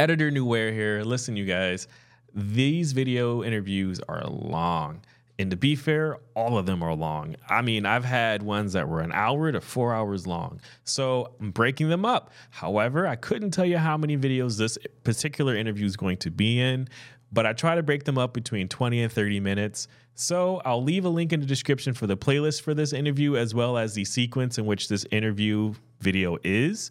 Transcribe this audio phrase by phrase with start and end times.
[0.00, 1.02] Editor Newware here.
[1.02, 1.86] Listen, you guys,
[2.32, 5.02] these video interviews are long.
[5.38, 7.36] And to be fair, all of them are long.
[7.50, 10.62] I mean, I've had ones that were an hour to four hours long.
[10.84, 12.30] So I'm breaking them up.
[12.48, 16.58] However, I couldn't tell you how many videos this particular interview is going to be
[16.58, 16.88] in,
[17.30, 19.86] but I try to break them up between 20 and 30 minutes.
[20.14, 23.54] So I'll leave a link in the description for the playlist for this interview, as
[23.54, 26.90] well as the sequence in which this interview video is.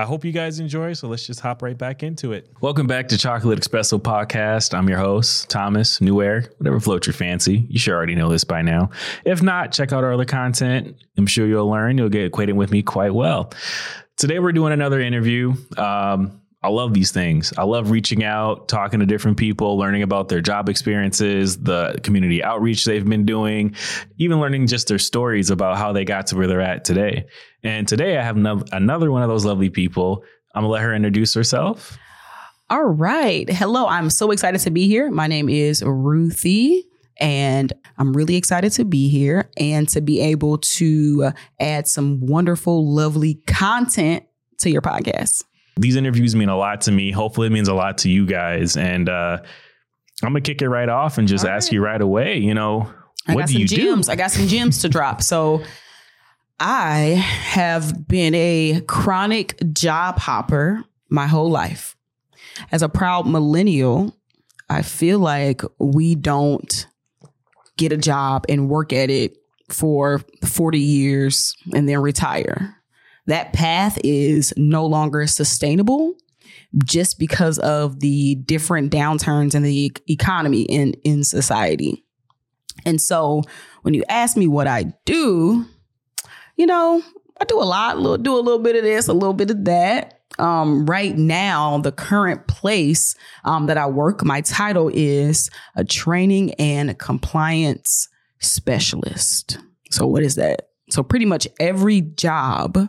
[0.00, 0.94] I hope you guys enjoy.
[0.94, 2.50] So let's just hop right back into it.
[2.62, 4.72] Welcome back to Chocolate Espresso Podcast.
[4.72, 7.66] I'm your host, Thomas Newware, whatever floats your fancy.
[7.68, 8.88] You sure already know this by now.
[9.26, 10.96] If not, check out our other content.
[11.18, 11.98] I'm sure you'll learn.
[11.98, 13.52] You'll get acquainted with me quite well.
[14.16, 15.52] Today, we're doing another interview.
[15.76, 17.54] Um, I love these things.
[17.56, 22.44] I love reaching out, talking to different people, learning about their job experiences, the community
[22.44, 23.74] outreach they've been doing,
[24.18, 27.26] even learning just their stories about how they got to where they're at today.
[27.62, 30.22] And today I have no- another one of those lovely people.
[30.54, 31.96] I'm gonna let her introduce herself.
[32.68, 33.48] All right.
[33.48, 33.86] Hello.
[33.86, 35.10] I'm so excited to be here.
[35.10, 36.86] My name is Ruthie.
[37.18, 42.20] And I'm really excited to be here and to be able to uh, add some
[42.20, 44.24] wonderful, lovely content
[44.58, 45.44] to your podcast
[45.80, 47.10] these interviews mean a lot to me.
[47.10, 48.76] Hopefully, it means a lot to you guys.
[48.76, 49.38] And uh,
[50.22, 51.72] I'm gonna kick it right off and just All ask right.
[51.72, 52.38] you right away.
[52.38, 52.90] You know,
[53.26, 54.06] I what do you gems.
[54.06, 54.12] do?
[54.12, 55.22] I got some gems to drop.
[55.22, 55.62] So.
[56.62, 61.96] I have been a chronic job hopper my whole life.
[62.70, 64.14] As a proud millennial,
[64.68, 66.86] I feel like we don't
[67.78, 69.38] get a job and work at it
[69.70, 72.76] for 40 years and then retire
[73.26, 76.14] that path is no longer sustainable
[76.84, 82.04] just because of the different downturns in the economy in in society.
[82.84, 83.42] And so
[83.82, 85.66] when you ask me what I do,
[86.56, 87.02] you know,
[87.40, 90.20] I do a lot, do a little bit of this, a little bit of that.
[90.38, 93.14] Um, right now, the current place
[93.44, 99.58] um, that I work, my title is a training and compliance specialist.
[99.90, 100.68] So, what is that?
[100.88, 102.88] So, pretty much every job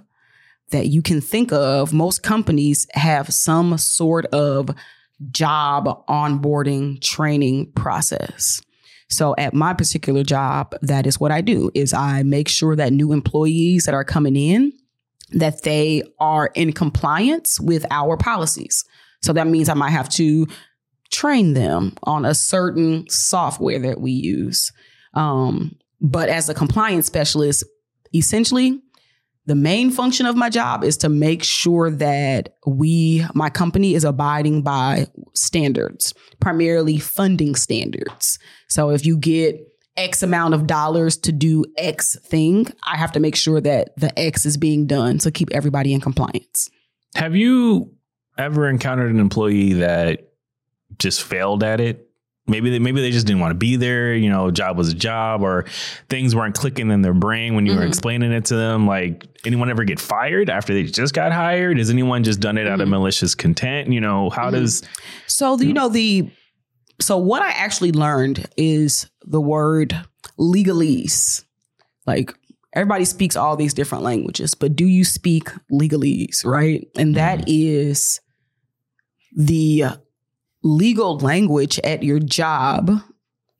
[0.71, 4.69] that you can think of, most companies have some sort of
[5.29, 8.61] job onboarding training process.
[9.09, 12.93] So at my particular job, that is what I do is I make sure that
[12.93, 14.73] new employees that are coming in
[15.33, 18.83] that they are in compliance with our policies.
[19.21, 20.47] So that means I might have to
[21.11, 24.71] train them on a certain software that we use.
[25.13, 27.63] Um, but as a compliance specialist,
[28.13, 28.81] essentially
[29.51, 34.05] the main function of my job is to make sure that we, my company, is
[34.05, 38.39] abiding by standards, primarily funding standards.
[38.69, 39.59] So if you get
[39.97, 44.17] X amount of dollars to do X thing, I have to make sure that the
[44.17, 46.69] X is being done to keep everybody in compliance.
[47.15, 47.93] Have you
[48.37, 50.31] ever encountered an employee that
[50.97, 52.09] just failed at it
[52.51, 54.13] Maybe they maybe they just didn't want to be there.
[54.13, 55.65] You know, job was a job, or
[56.09, 57.81] things weren't clicking in their brain when you mm-hmm.
[57.81, 58.85] were explaining it to them.
[58.85, 61.77] Like, anyone ever get fired after they just got hired?
[61.79, 62.73] Has anyone just done it mm-hmm.
[62.73, 62.91] out of mm-hmm.
[62.91, 63.91] malicious content?
[63.91, 64.57] You know, how mm-hmm.
[64.57, 64.83] does
[65.25, 66.29] so the, you know the
[66.99, 69.99] so what I actually learned is the word
[70.37, 71.43] legalese.
[72.05, 72.33] Like
[72.73, 76.87] everybody speaks all these different languages, but do you speak legalese, right?
[76.97, 77.47] And that mm-hmm.
[77.47, 78.19] is
[79.35, 79.85] the
[80.63, 82.91] legal language at your job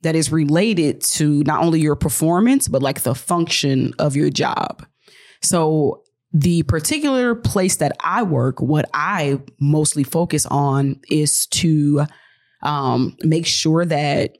[0.02, 4.86] that is related to not only your performance, but like the function of your job.
[5.42, 6.02] So,
[6.34, 12.06] the particular place that I work, what I mostly focus on is to
[12.62, 14.38] um, make sure that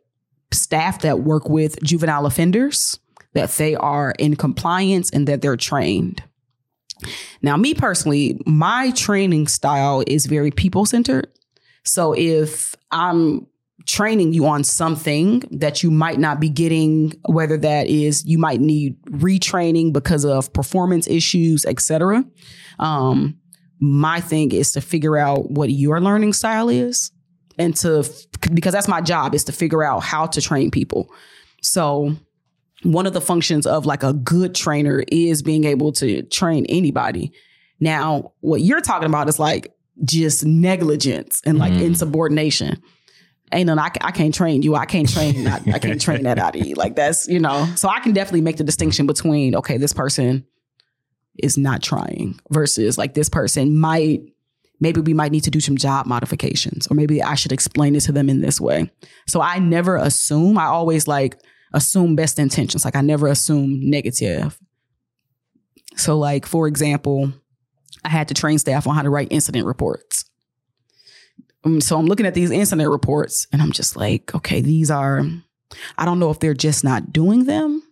[0.52, 2.98] staff that work with juvenile offenders
[3.34, 6.22] that they are in compliance and that they're trained.
[7.40, 11.28] Now, me personally, my training style is very people centered.
[11.84, 13.46] So if I'm
[13.86, 18.60] training you on something that you might not be getting, whether that is you might
[18.60, 22.24] need retraining because of performance issues, etc.
[22.78, 23.38] Um,
[23.80, 27.10] my thing is to figure out what your learning style is
[27.58, 28.08] and to
[28.52, 31.12] because that's my job is to figure out how to train people.
[31.62, 32.16] So
[32.82, 37.32] one of the functions of like a good trainer is being able to train anybody.
[37.80, 39.72] Now, what you're talking about is like
[40.04, 41.82] just negligence and like mm.
[41.82, 42.82] insubordination.
[43.52, 44.74] Ain't no, I, I can't train you.
[44.74, 45.46] I can't train.
[45.46, 46.74] I, I can't train that out of you.
[46.74, 47.66] Like that's you know.
[47.76, 50.46] So I can definitely make the distinction between okay, this person
[51.38, 54.22] is not trying versus like this person might
[54.80, 58.00] maybe we might need to do some job modifications or maybe I should explain it
[58.00, 58.90] to them in this way.
[59.28, 60.58] So I never assume.
[60.58, 61.38] I always like
[61.72, 62.84] assume best intentions.
[62.84, 64.58] Like I never assume negative.
[65.96, 67.32] So like for example,
[68.04, 70.24] I had to train staff on how to write incident reports.
[71.64, 75.22] um, so I'm looking at these incident reports and I'm just like, okay, these are,
[75.98, 77.82] I don't know if they're just not doing them.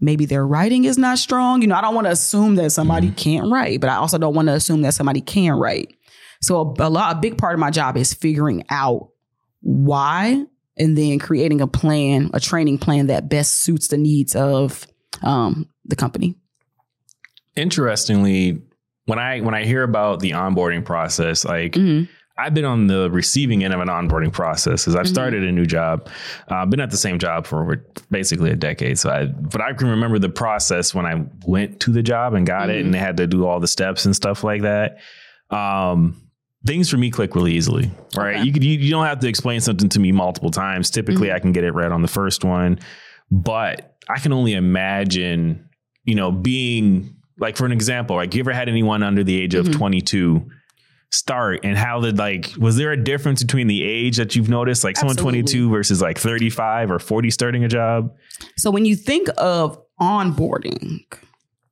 [0.00, 1.62] Maybe their writing is not strong.
[1.62, 3.16] You know, I don't want to assume that somebody Mhm.
[3.16, 5.94] can't write, but I also don't want to assume that somebody can write.
[6.40, 9.10] So a, a lot, a big part of my job is figuring out
[9.60, 10.44] why
[10.76, 14.88] and then creating a plan, a training plan that best suits the needs of
[15.22, 16.34] um, the company.
[17.54, 18.60] Interestingly,
[19.06, 22.08] when I when I hear about the onboarding process, like Mhm.
[22.38, 25.08] I've been on the receiving end of an onboarding process because I've Mhm.
[25.10, 26.08] started a new job.
[26.50, 28.98] Uh, I've been at the same job for over basically a decade.
[28.98, 32.46] So I, but I can remember the process when I went to the job and
[32.46, 32.86] got it, Mhm.
[32.86, 34.98] and had to do all the steps and stuff like that.
[35.50, 36.16] Um,
[36.66, 38.36] things for me click really easily, right?
[38.36, 38.44] Okay.
[38.44, 40.90] You could you, you don't have to explain something to me multiple times.
[40.90, 41.34] Typically, Mhm.
[41.34, 42.78] I can get it right on the first one,
[43.30, 45.68] but I can only imagine,
[46.04, 49.54] you know, being like for an example, like you ever had anyone under the age
[49.54, 49.76] of Mhm.
[49.76, 50.46] 22
[51.10, 54.82] start and how did like was there a difference between the age that you've noticed
[54.82, 58.10] like someone 22 versus like 35 or 40 starting a job
[58.56, 61.00] So when you think of onboarding,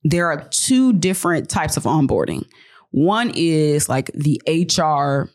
[0.04, 2.44] there are two different types of onboarding.
[2.90, 5.30] One is like the HR,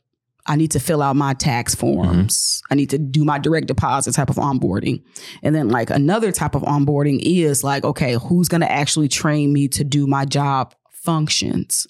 [0.47, 2.61] I need to fill out my tax forms.
[2.69, 5.03] I need to do my direct deposit type of onboarding.
[5.41, 9.51] And then like another type of onboarding is like, okay, who's going to actually train
[9.53, 11.87] me to do my job functions?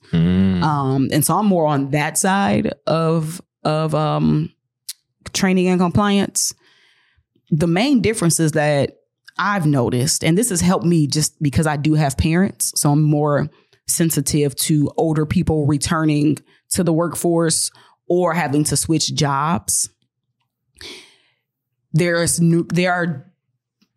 [0.64, 4.54] Um, and so I'm more on that side of of um,
[5.34, 6.54] training and compliance.
[7.50, 8.98] The main difference is that
[9.38, 13.02] I've noticed, and this has helped me just because I do have parents, so I'm
[13.02, 13.50] more
[13.88, 16.38] sensitive to older people returning
[16.70, 17.72] to the workforce
[18.08, 19.90] or having to switch jobs.
[21.94, 23.32] There's new, there are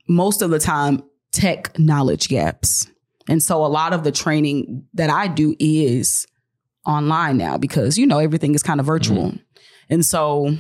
[0.09, 1.03] most of the time
[1.33, 2.87] tech knowledge gaps.
[3.29, 6.27] And so a lot of the training that I do is
[6.87, 9.31] online now because you know everything is kind of virtual.
[9.31, 9.37] Mm-hmm.
[9.91, 10.57] And so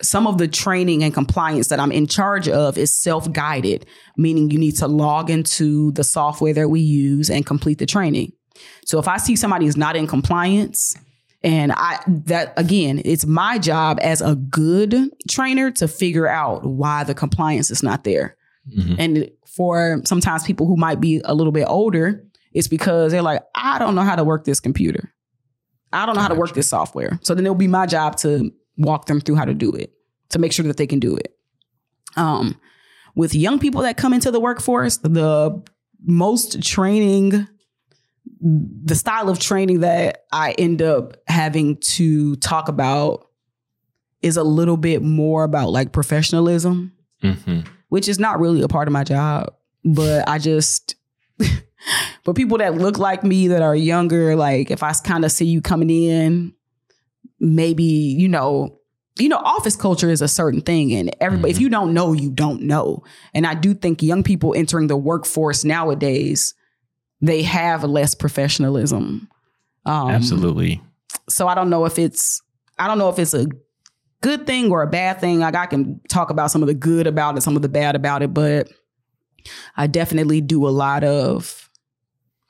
[0.00, 3.86] some of the training and compliance that I'm in charge of is self-guided,
[4.16, 8.32] meaning you need to log into the software that we use and complete the training.
[8.84, 10.94] So if I see somebody is not in compliance
[11.44, 17.04] and I that again, it's my job as a good trainer to figure out why
[17.04, 18.36] the compliance is not there.
[18.76, 18.96] Mhm.
[18.98, 23.42] And for sometimes people who might be a little bit older, it's because they're like,
[23.54, 25.12] I don't know how to work this computer.
[25.92, 27.18] I don't know how to work this software.
[27.22, 29.92] So then it'll be my job to walk them through how to do it,
[30.30, 31.36] to make sure that they can do it.
[32.16, 32.58] Um,
[33.14, 35.62] with young people that come into the workforce, the
[36.04, 37.46] most training,
[38.44, 43.28] the style of training that I end up having to talk about
[44.20, 46.92] is a little bit more about like professionalism
[47.22, 47.66] Mhm.
[47.88, 49.52] which is not really a part of my job.
[49.84, 50.96] But I just,
[52.24, 55.44] for people that look like me that are younger, like if I kind of see
[55.46, 56.52] you coming in,
[57.38, 58.78] maybe, you know,
[59.18, 60.92] you know, office culture is a certain thing.
[60.94, 63.04] And everybody, if you don't know, you don't know.
[63.34, 66.54] And I do think young people entering the workforce nowadays,
[67.22, 69.28] they have less professionalism.
[69.86, 70.82] Um, absolutely
[71.28, 72.42] so I don't know if it's
[72.78, 73.46] I don't know if it's a
[74.20, 75.40] good thing or a bad thing.
[75.40, 77.96] Like I can talk about some of the good about it, some of the bad
[77.96, 78.70] about it, but
[79.76, 81.68] I definitely do a lot of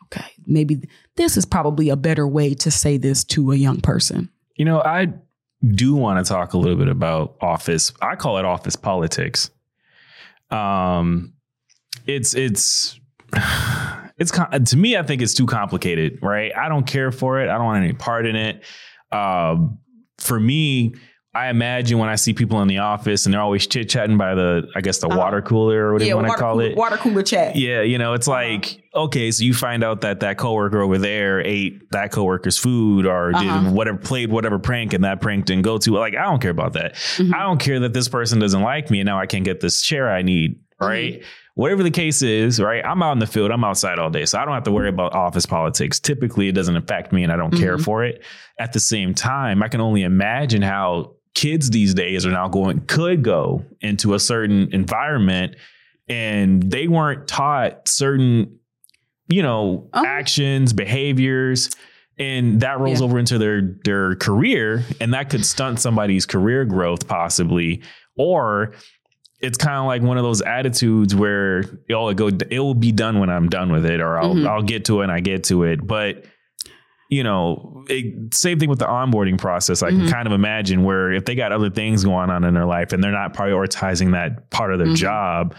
[0.05, 0.83] okay, maybe
[1.17, 4.29] this is probably a better way to say this to a young person.
[4.57, 5.09] you know i
[5.75, 9.51] do want to talk a little bit about office i call it office politics
[10.51, 11.33] um
[12.07, 13.01] it's it's
[14.23, 17.55] it's to me i think it's too complicated right i don't care for it i
[17.57, 18.63] don't want any part in it
[19.11, 19.79] um
[20.19, 20.95] for me
[21.35, 24.35] I imagine when I see people in the office and they're always chit chatting by
[24.35, 25.17] the, I guess the Uh-huh.
[25.19, 26.77] water cooler or whatever you want to call cooler, it.
[26.77, 27.57] water cooler chat.
[27.57, 31.41] Yeah, you know, it's like okay, so you find out that that coworker over there
[31.41, 33.63] ate that coworker's food or Uh-huh.
[33.63, 35.93] did whatever played whatever prank and that prank didn't go to.
[35.93, 36.97] Like, I don't care about that.
[37.17, 37.35] Mhm.
[37.35, 39.81] I don't care that this person doesn't like me and now I can't get this
[39.81, 40.57] chair I need.
[40.83, 41.23] Right.
[41.55, 42.85] Whatever the case is, right?
[42.85, 43.51] I'm out in the field.
[43.51, 46.01] I'm outside all day, so I don't have to worry about office politics.
[46.01, 47.85] Typically, it doesn't affect me, and I don't care Mhm.
[47.85, 48.25] for it.
[48.59, 52.81] At the same time, I can only imagine how kids these days are now going
[52.87, 55.57] could go into a certain environment
[56.09, 58.59] and they weren't taught certain
[59.29, 60.05] you know Oh.
[60.05, 61.71] actions behaviors
[62.19, 63.07] and that rolls Yeah.
[63.07, 67.81] over into their their career and that could stunt somebody's career growth possibly
[68.19, 68.73] or
[69.43, 72.93] it's kind of like one of those attitudes where oh it go it will be
[72.93, 74.47] done when I'm done with it or I'll Mhm.
[74.49, 76.25] I'll get to it and I get to it but
[77.11, 79.83] you know, it, same thing with the onboarding process.
[79.83, 79.99] I Mhm.
[80.05, 82.95] can kind of imagine where if they got other things going on in their life
[82.95, 84.97] and they're not prioritizing that part of their Mhm.
[84.97, 85.55] job,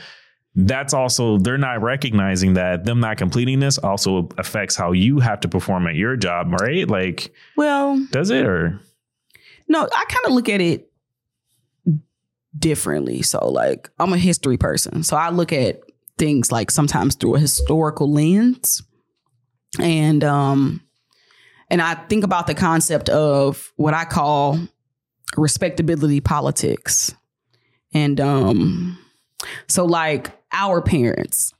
[0.55, 5.41] that's also they're not recognizing that them not completing this also affects how you have
[5.41, 6.87] to perform at your job, right?
[6.89, 8.79] Like, Well, does it or
[9.69, 10.89] No, I kind of look at it
[12.57, 13.21] differently.
[13.21, 15.03] So, like, I'm a history person.
[15.03, 15.81] So I look at
[16.17, 18.81] things like sometimes through a historical lens.
[19.79, 20.81] And um
[21.71, 24.59] and I think about the concept of what I call
[25.35, 27.15] respectability politics.
[27.93, 28.99] And um
[29.67, 31.53] so like our parents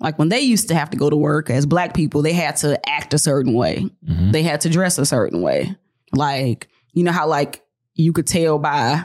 [0.00, 2.56] like when they used to have to go to work as black people, they had
[2.56, 3.88] to act a certain way.
[4.06, 4.32] Mhm.
[4.32, 5.74] They had to dress a certain way.
[6.12, 7.62] Like, you know how like
[7.94, 9.04] you could tell by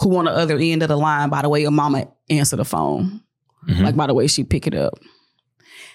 [0.00, 2.64] who on the other end of the line by the way your mama answer the
[2.64, 3.20] phone,
[3.68, 3.82] Mhm.
[3.82, 4.94] like by the way she pick it up.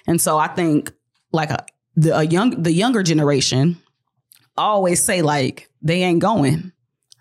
[0.07, 0.91] And so I think
[1.31, 3.77] like a, the a young the younger generation
[4.57, 6.71] always say like they ain't going.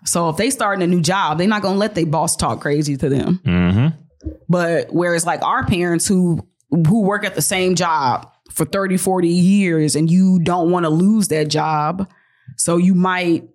[0.05, 2.97] So if they starting a new job, they're not gonna let their boss talk crazy
[2.97, 3.39] to them.
[3.45, 3.97] Mhm.
[4.49, 6.45] But whereas like our parents who
[6.87, 10.89] who work at the same job for 30, 40 years and you don't want to
[10.89, 12.07] lose that job,
[12.57, 13.47] so you might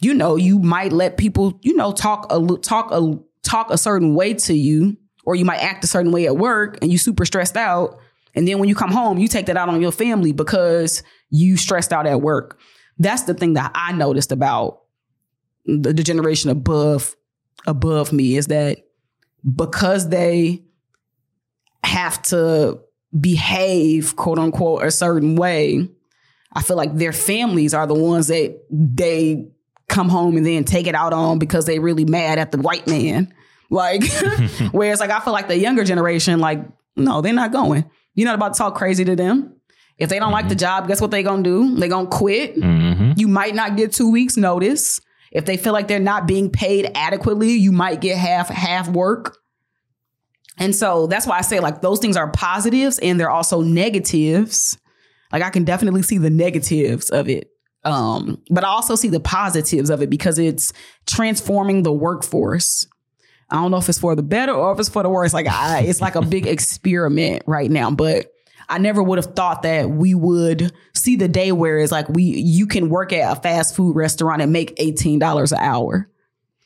[0.00, 4.14] you know, you might let people, you know, talk a talk a talk a certain
[4.14, 7.24] way to you or you might act a certain way at work and you super
[7.24, 7.98] stressed out
[8.34, 11.56] and then when you come home, you take that out on your family because you
[11.56, 12.60] stressed out at work.
[12.98, 14.82] That's the thing that I noticed about
[15.64, 17.16] the, the generation above
[17.66, 18.78] above me is that
[19.56, 20.62] because they
[21.82, 22.78] have to
[23.18, 25.88] behave quote unquote a certain way
[26.52, 29.48] i feel like their families are the ones that they
[29.88, 32.86] come home and then take it out on because they really mad at the white
[32.86, 33.32] man.
[33.70, 34.02] Like
[34.72, 36.60] whereas like i feel like the younger generation like
[36.96, 37.84] no they're not going.
[38.14, 39.56] You're not about to talk crazy to them.
[39.98, 41.76] If they don't like the job guess what they gonna do?
[41.76, 42.56] They gonna quit.
[42.56, 43.18] Mhm.
[43.18, 45.02] you might not get two weeks notice.
[45.32, 49.36] If they feel like they're not being paid adequately you might get half half work.
[50.56, 54.78] And so that's why i say like those things are positives and they're also negatives.
[55.30, 57.48] Like i can definitely see the negatives of it
[57.92, 60.72] um but i also see the positives of it because it's
[61.06, 62.86] transforming the workforce
[63.50, 65.46] i don't know if it's for the better or if it's for the worse like
[65.46, 68.26] I, it's like a big experiment right now but
[68.68, 72.22] I never would have thought that we would see the day where it's like we
[72.24, 76.10] you can work at a fast food restaurant and make eighteen dollars an hour.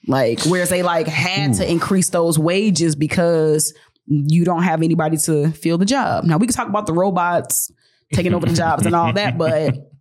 [0.09, 3.73] Like whereas they like had to increase those wages because
[4.07, 6.25] you don't have anybody to fill the job.
[6.25, 7.71] Now we can talk about the robots
[8.13, 9.75] taking over the jobs and all that, but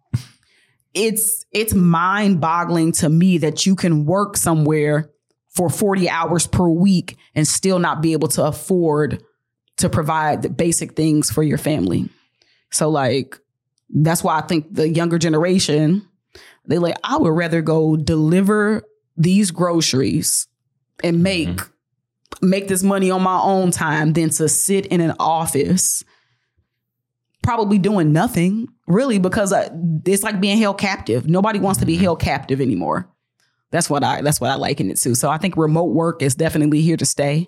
[0.93, 5.09] it's it's mind-boggling to me that you can work somewhere
[5.49, 9.23] for 40 hours per week and still not be able to afford
[9.77, 12.09] to provide the basic things for your family.
[12.71, 13.37] So like
[13.89, 16.07] that's why I think the younger generation
[16.65, 18.83] they like I would rather go deliver
[19.17, 20.47] these groceries
[21.03, 22.49] and make mm-hmm.
[22.49, 26.03] make this money on my own time than to sit in an office
[27.43, 29.69] probably doing nothing really because I,
[30.05, 31.27] it's like being held captive.
[31.27, 33.09] Nobody wants to be held captive anymore.
[33.71, 35.15] That's what I that's what I liken it to.
[35.15, 37.47] So I think remote work is definitely here to stay.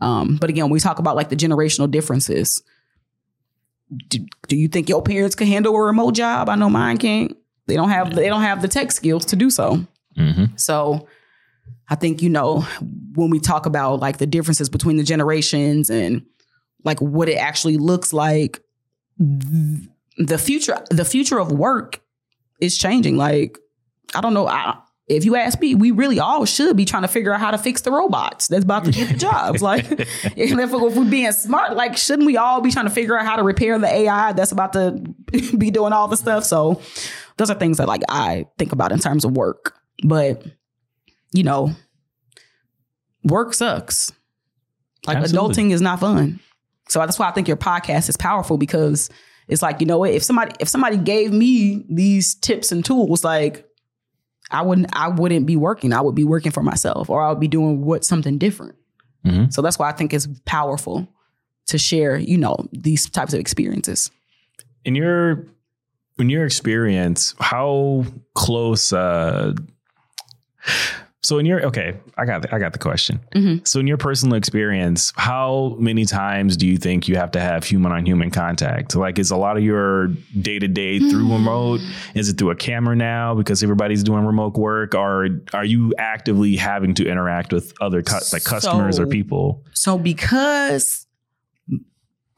[0.00, 2.62] Um, but again, we talk about like the generational differences.
[4.08, 4.18] Do,
[4.48, 6.48] do you think your parents can handle a remote job?
[6.48, 7.36] I know mine can't.
[7.66, 9.86] They don't have they don't have the tech skills to do so.
[10.18, 10.58] Mhm.
[10.58, 11.06] So
[11.88, 12.60] I think, you know,
[13.14, 16.22] when we talk about like the differences between the generations and
[16.84, 18.60] like what it actually looks like,
[19.20, 22.00] the future the future of work
[22.60, 23.16] is changing.
[23.16, 23.58] Like,
[24.14, 24.46] I don't know.
[24.46, 27.50] I, if you ask me, we really all should be trying to figure out how
[27.50, 29.60] to fix the robots that's about to get the jobs.
[29.60, 33.26] Like, if, if we're being smart, like, shouldn't we all be trying to figure out
[33.26, 35.02] how to repair the AI that's about to
[35.58, 36.44] be doing all the stuff?
[36.44, 36.80] So,
[37.36, 39.74] those are things that like I think about in terms of work.
[40.04, 40.44] But
[41.32, 41.74] you know,
[43.24, 44.12] work sucks.
[45.06, 45.54] Like Absolutely.
[45.54, 46.40] adulting is not fun.
[46.90, 49.08] So that's why I think your podcast is powerful because
[49.48, 53.24] it's like, you know what, if somebody if somebody gave me these tips and tools,
[53.24, 53.64] like
[54.50, 55.92] I wouldn't I wouldn't be working.
[55.92, 58.74] I would be working for myself or I would be doing what something different.
[59.24, 59.52] Mhm.
[59.52, 61.08] So that's why I think it's powerful
[61.66, 64.10] to share, you know, these types of experiences.
[64.84, 65.46] in your
[66.18, 68.04] in your experience how
[68.34, 69.52] close uh
[71.22, 73.20] so in your okay i got the, i got the question.
[73.34, 73.66] Mhm.
[73.68, 77.64] so in your personal experience how many times do you think you have to have
[77.64, 78.96] human on human contact?
[78.96, 80.08] Like is a lot of your
[80.40, 81.80] day-to-day through remote?
[82.14, 84.94] Is it through a camera now because everybody's doing remote work?
[84.94, 89.64] Or are you actively having to interact with other cu- like customers or people?
[89.74, 91.06] So because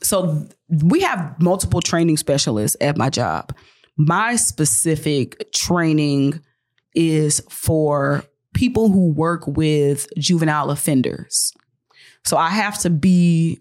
[0.02, 3.54] so we have multiple training specialists at my job.
[3.96, 6.40] My specific training
[6.94, 8.24] is for
[8.54, 11.52] people who work with juvenile offenders.
[12.24, 13.60] So I have to be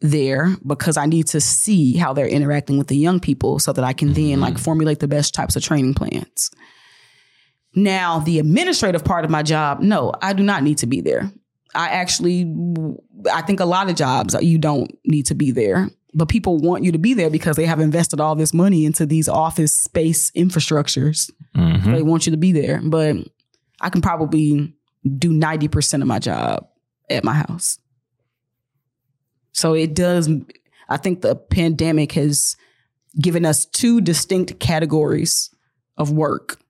[0.00, 3.84] there because I need to see how they're interacting with the young people so that
[3.84, 6.50] I can then like formulate the best types of training plans.
[7.74, 11.30] Now, the administrative part of my job, no, I do not need to be there.
[11.74, 12.52] I actually,
[13.32, 16.84] I think a lot of jobs you don't need to be there, but people want
[16.84, 20.30] you to be there because they have invested all this money into these office space
[20.32, 21.30] infrastructures.
[21.56, 21.94] Mhm.
[21.94, 23.16] They want you to be there, but
[23.80, 24.74] I can probably
[25.18, 26.66] do 90% of my job
[27.08, 27.78] at my house.
[29.52, 30.28] So it does,
[30.88, 32.56] I think the pandemic has
[33.20, 35.50] given us two distinct categories
[35.96, 36.60] of work.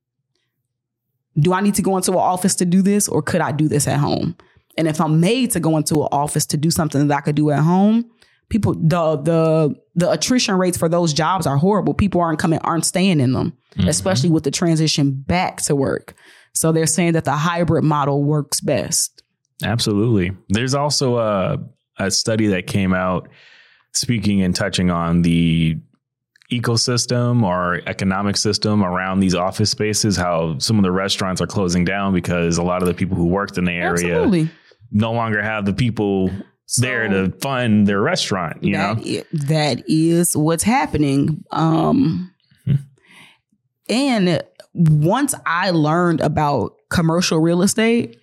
[1.38, 3.68] Do I need to go into an office to do this or could I do
[3.68, 4.36] this at home?
[4.76, 7.34] And if I'm made to go into an office to do something that I could
[7.34, 8.10] do at home,
[8.48, 11.94] people the the the attrition rates for those jobs are horrible.
[11.94, 13.88] People aren't coming aren't staying in them, mm-hmm.
[13.88, 16.14] especially with the transition back to work.
[16.54, 19.22] So they're saying that the hybrid model works best.
[19.62, 20.32] Absolutely.
[20.48, 21.58] There's also a,
[21.98, 23.28] a study that came out
[23.92, 25.76] speaking and touching on the
[26.52, 31.84] ecosystem or economic system around these office spaces, how some of the restaurants are closing
[31.84, 34.48] down because a lot of the people who worked in the area Absolutely.
[34.90, 36.30] no longer have the people
[36.78, 38.94] there to fund their restaurant, you know?
[38.94, 41.44] That i- that is what's happening.
[41.50, 42.32] Um,
[43.88, 44.42] and
[44.78, 48.16] once I learned about commercial real estate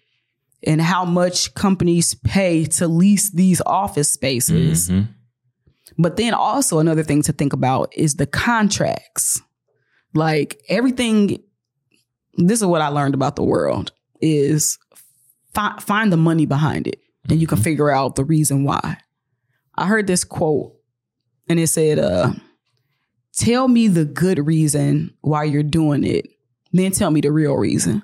[0.65, 5.09] and how much companies pay to lease these office spaces, Mhm.
[5.97, 9.41] but then also another thing to think about is the contracts.
[10.13, 11.39] Like everything,
[12.38, 14.77] this is what I learned about the world is
[15.53, 18.97] fi- find the money behind it and you can figure out the reason why.
[19.77, 20.74] I heard this quote
[21.50, 22.31] and it said, uh,
[23.33, 26.27] tell me the good reason why you're doing it,
[26.77, 28.03] then tell me the real reason.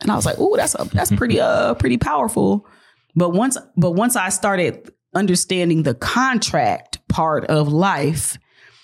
[0.00, 2.66] And I was like, oh, that's a, that's pretty uh pretty powerful.
[3.14, 8.38] But once but once I started understanding the contract part of life,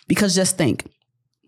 [0.09, 0.89] because just think,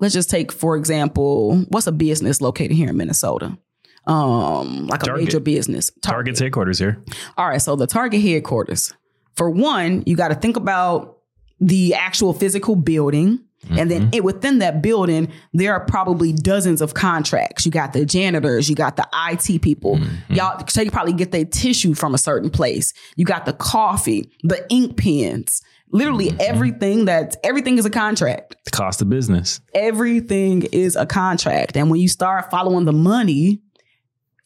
[0.00, 3.58] let's just take, for example, what's a business located here in Minnesota?
[4.06, 5.90] Um, like a major business.
[6.00, 7.02] Target's headquarters here.
[7.36, 8.94] All right, so the Target headquarters.
[9.36, 11.18] For one, you got to think about
[11.60, 13.44] the actual physical building.
[13.70, 14.14] And then mm-hmm.
[14.14, 17.66] it, within that building, there are probably dozens of contracts.
[17.66, 19.96] You got the janitors, you got the IT people.
[19.96, 20.34] Mm-hmm.
[20.34, 22.92] Y'all, so you probably get their tissue from a certain place.
[23.16, 25.60] You got the coffee, the ink pens.
[25.90, 26.40] Literally mm-hmm.
[26.40, 29.60] everything that everything is a contract The cost of business.
[29.74, 31.76] everything is a contract.
[31.76, 33.62] And when you start following the money,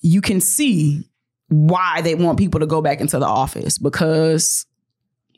[0.00, 1.08] you can see
[1.48, 4.66] why they want people to go back into the office because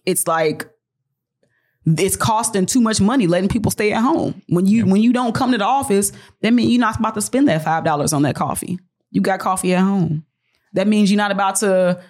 [0.06, 0.68] it's like
[1.86, 4.42] it's costing too much money letting people stay at home.
[4.48, 7.22] When you when you don't come to the office, that means you're not about to
[7.22, 8.78] spend that five dollars on that coffee.
[9.10, 10.24] You got coffee at home.
[10.72, 12.02] That means you're not about to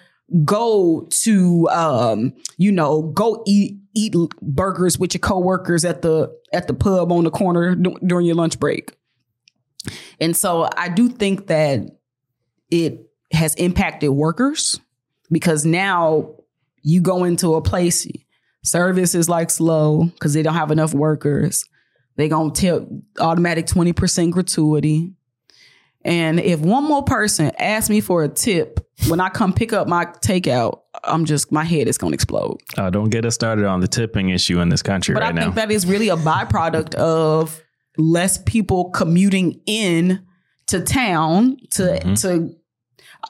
[0.43, 6.67] go to um, you know, go eat eat burgers with your coworkers at the at
[6.67, 8.95] the pub on the corner du- during your lunch break.
[10.19, 11.81] And so I do think that
[12.71, 14.79] it has impacted workers
[15.31, 16.35] because now
[16.81, 18.07] you go into a place
[18.65, 21.63] service is like slow because they don't have enough workers.
[22.17, 22.87] They gonna tell
[23.19, 25.13] automatic 20% gratuity.
[26.03, 29.87] And if one more person asks me for a tip when I come pick up
[29.87, 32.57] my takeout, I'm just my head is gonna explode.
[32.77, 35.31] Uh, don't get us started on the tipping issue in this country But right I
[35.33, 35.41] now.
[35.41, 37.61] I think that is really a byproduct of
[37.97, 40.21] less people commuting in
[40.67, 42.21] to town to Mhm.
[42.21, 42.55] to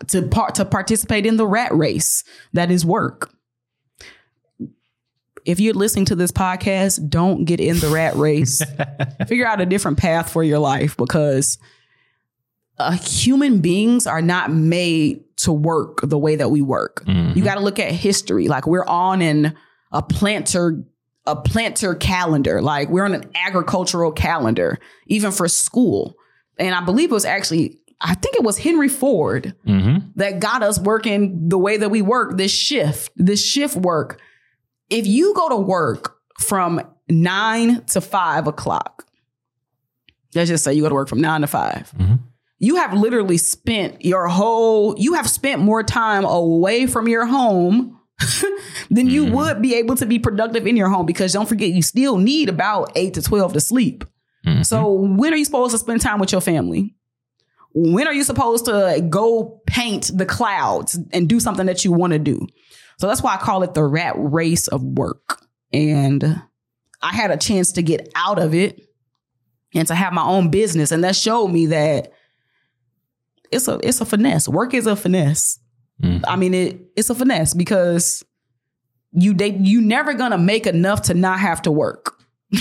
[0.07, 3.31] to part to participate in the rat race that is work.
[5.45, 8.61] If you're listening to this podcast, don't get in the rat race.
[9.27, 11.57] Figure out a different path for your life because
[12.77, 17.03] uh, human beings are not made to work the way that we work.
[17.05, 17.35] Mhm.
[17.35, 18.47] You got to look at history.
[18.47, 19.55] Like we're on in
[19.91, 20.83] a planter
[21.27, 22.61] a planter calendar.
[22.61, 24.77] Like we're on an agricultural calendar,
[25.07, 26.13] even for school.
[26.59, 30.11] And I believe it was actually, I think it was Henry Ford Mhm.
[30.17, 32.37] that got us working the way that we work.
[32.37, 34.19] This shift, this shift work.
[34.89, 39.05] If you go to work from nine to five o'clock,
[40.33, 42.19] let's just say you go to work from nine to 5 Mhm.
[42.59, 47.91] You have literally spent your whole, you have spent more time away from your home
[48.89, 49.31] then you Mhm.
[49.33, 52.47] would be able to be productive in your home because don't forget you still need
[52.47, 54.05] about 8 to 12 to sleep.
[54.47, 54.65] Mhm.
[54.65, 56.95] So when are you supposed to spend time with your family?
[57.73, 62.13] When are you supposed to go paint the clouds and do something that you want
[62.13, 62.47] to do?
[62.97, 65.41] So that's why I call it the rat race of work.
[65.73, 66.41] And
[67.01, 68.87] I had a chance to get out of it
[69.73, 72.13] and to have my own business and that showed me that
[73.51, 74.47] it's a it's a finesse.
[74.47, 75.59] Work is a finesse.
[76.01, 76.23] Mhm.
[76.27, 78.23] I mean it it's a finesse because
[79.11, 82.15] you they you never gonna make enough to not have to work.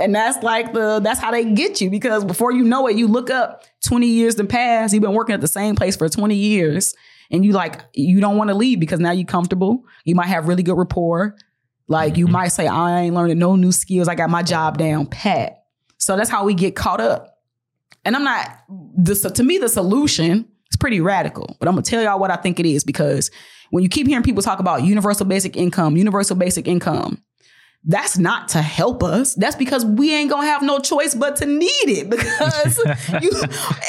[0.00, 3.06] And that's like the that's how they get you because before you know it, you
[3.06, 6.34] look up 20 years in past, you've been working at the same place for 20
[6.34, 6.94] years
[7.30, 9.84] and you like you don't want to leave because now you're comfortable.
[10.04, 11.36] You might have really good rapport.
[11.88, 12.32] Like you mm-hmm.
[12.32, 14.08] might say, I ain't learning no new skills.
[14.08, 15.64] I got my job down pat.
[15.96, 17.38] So that's how we get caught up.
[18.04, 18.48] And I'm not
[18.96, 22.36] this to me, the solution is pretty radical, but I'm gonna tell y'all what I
[22.36, 23.30] think it is because
[23.70, 27.22] when you keep hearing people talk about universal basic income, universal basic income,
[27.84, 29.34] that's not to help us.
[29.34, 32.78] That's because we ain't gonna have no choice but to need it because
[33.22, 33.30] you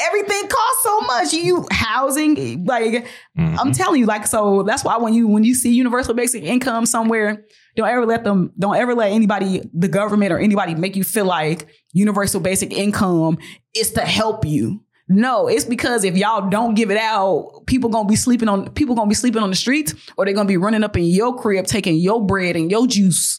[0.06, 1.32] everything costs so much.
[1.32, 3.70] You housing, like I'm mm-hmm.
[3.72, 4.62] telling you, like so.
[4.62, 7.44] That's why when you when you see universal basic income somewhere,
[7.76, 11.24] don't ever let them, don't ever let anybody, the government or anybody, make you feel
[11.24, 13.38] like universal basic income
[13.74, 14.82] is to help you.
[15.12, 18.94] No, it's because if y'all don't give it out, people gonna be sleeping on people
[18.94, 21.66] gonna be sleeping on the streets, or they're gonna be running up in your crib
[21.66, 23.38] taking your bread and your juice.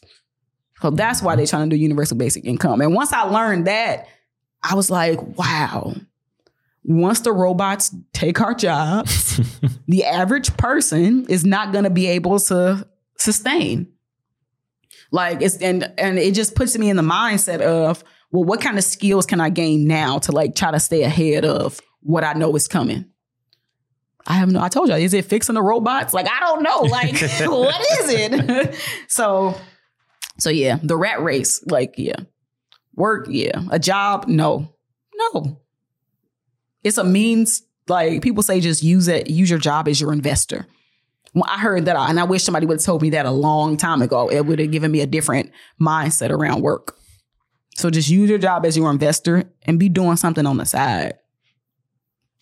[0.82, 2.80] So that's why they're trying to do universal basic income.
[2.80, 4.08] And once I learned that,
[4.64, 5.94] I was like, wow.
[6.82, 9.40] Once the robots take our jobs,
[9.86, 12.84] the average person is not gonna be able to
[13.16, 13.92] sustain.
[15.12, 18.76] Like it's and and it just puts me in the mindset of, well, what kind
[18.76, 22.32] of skills can I gain now to like try to stay ahead of what I
[22.32, 23.04] know is coming?
[24.26, 26.12] I have no, I told you, is it fixing the robots?
[26.12, 26.80] Like, I don't know.
[26.80, 27.12] Like,
[27.48, 28.74] what is it?
[29.08, 29.56] so,
[30.38, 32.16] so yeah, the rat race, like, yeah.
[32.94, 33.62] Work, yeah.
[33.70, 34.74] A job, no.
[35.14, 35.60] No.
[36.82, 40.66] It's a means, like people say just use it, use your job as your investor.
[41.46, 44.02] I heard that, and I wish somebody would have told me that a long time
[44.02, 44.28] ago.
[44.28, 46.98] It would have given me a different mindset around work.
[47.74, 51.14] So just use your job as your investor and be doing something on the side.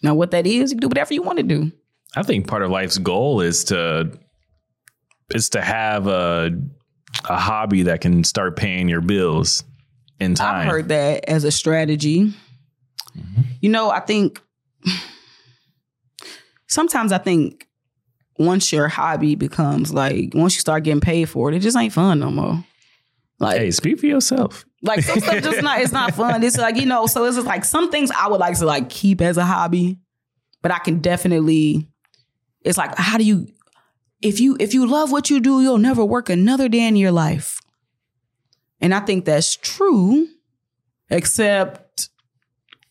[0.02, 1.70] Now, what that is, you do whatever you want to do.
[2.16, 4.10] I think part of life's goal is to
[5.32, 6.50] is to have a
[7.28, 9.64] a hobby that can start paying your bills
[10.18, 10.66] in time.
[10.66, 12.32] I've heard that as a strategy.
[13.16, 13.42] Mm-hmm.
[13.60, 14.40] You know, I think
[16.68, 17.66] sometimes I think
[18.38, 21.92] once your hobby becomes like once you start getting paid for it, it just ain't
[21.92, 22.64] fun no more.
[23.38, 24.64] Like Hey, speak for yourself.
[24.82, 26.42] like some stuff just not it's not fun.
[26.42, 28.88] It's like, you know, so it's just like some things I would like to like
[28.88, 29.98] keep as a hobby,
[30.62, 31.88] but I can definitely
[32.62, 33.48] it's like how do you
[34.22, 37.12] if you if you love what you do, you'll never work another day in your
[37.12, 37.60] life.
[38.80, 40.26] And I think that's true,
[41.10, 42.08] except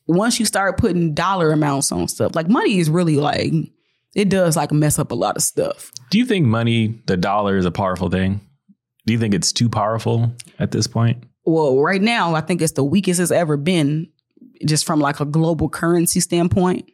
[0.07, 3.53] once you start putting dollar amounts on stuff, like money is really like
[4.15, 5.91] it does like mess up a lot of stuff.
[6.09, 8.41] Do you think money, the dollar, is a powerful thing?
[9.05, 11.23] Do you think it's too powerful at this point?
[11.45, 14.09] Well, right now, I think it's the weakest it's ever been,
[14.65, 16.89] just from like a global currency standpoint.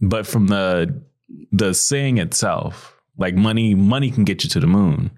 [0.00, 1.02] But from the
[1.50, 5.10] the saying itself, like money, money can get you to the moon.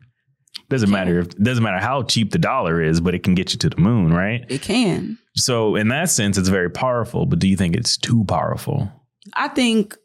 [0.69, 3.59] Doesn't matter if doesn't matter how cheap the dollar is, but it can get you
[3.59, 4.45] to the moon, right?
[4.49, 5.19] It can.
[5.35, 7.27] So in that sense, it's very powerful.
[7.27, 8.91] But do you think it's too powerful?
[9.35, 9.97] I think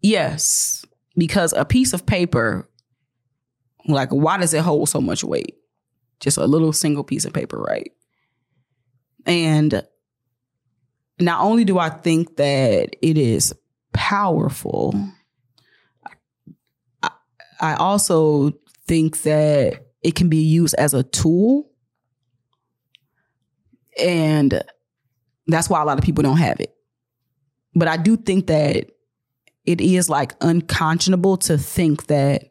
[0.00, 0.84] yes,
[1.16, 2.68] because a piece of paper,
[3.86, 5.56] like, why does it hold so much weight?
[6.20, 7.90] Just a little single piece of paper, right?
[9.26, 9.86] And
[11.20, 13.54] not only do I think that it is
[13.92, 14.94] powerful,
[17.60, 18.52] I, also
[18.86, 21.70] think that it can be used as a tool.
[24.00, 24.62] And
[25.46, 26.74] that's why a lot of people don't have it.
[27.74, 28.90] But I do think that
[29.64, 32.50] it is like unconscionable to think that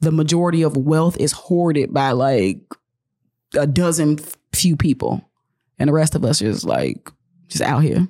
[0.00, 2.60] the majority of wealth is hoarded by like
[3.54, 4.18] a dozen
[4.52, 5.30] few people
[5.78, 7.10] and the rest of us is like
[7.48, 8.06] just out here.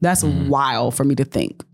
[0.00, 0.48] That's mm-hmm.
[0.48, 1.64] wild for me to think.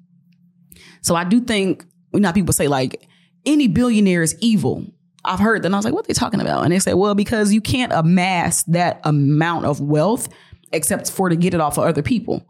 [1.03, 3.07] So I do think, you know, people say like
[3.45, 4.85] any billionaire is evil.
[5.25, 6.65] I've heard that and I was like, what are they talking about?
[6.65, 10.29] And they said, well, because you can't amass that amount of wealth
[10.73, 12.47] except for to get it off of other people.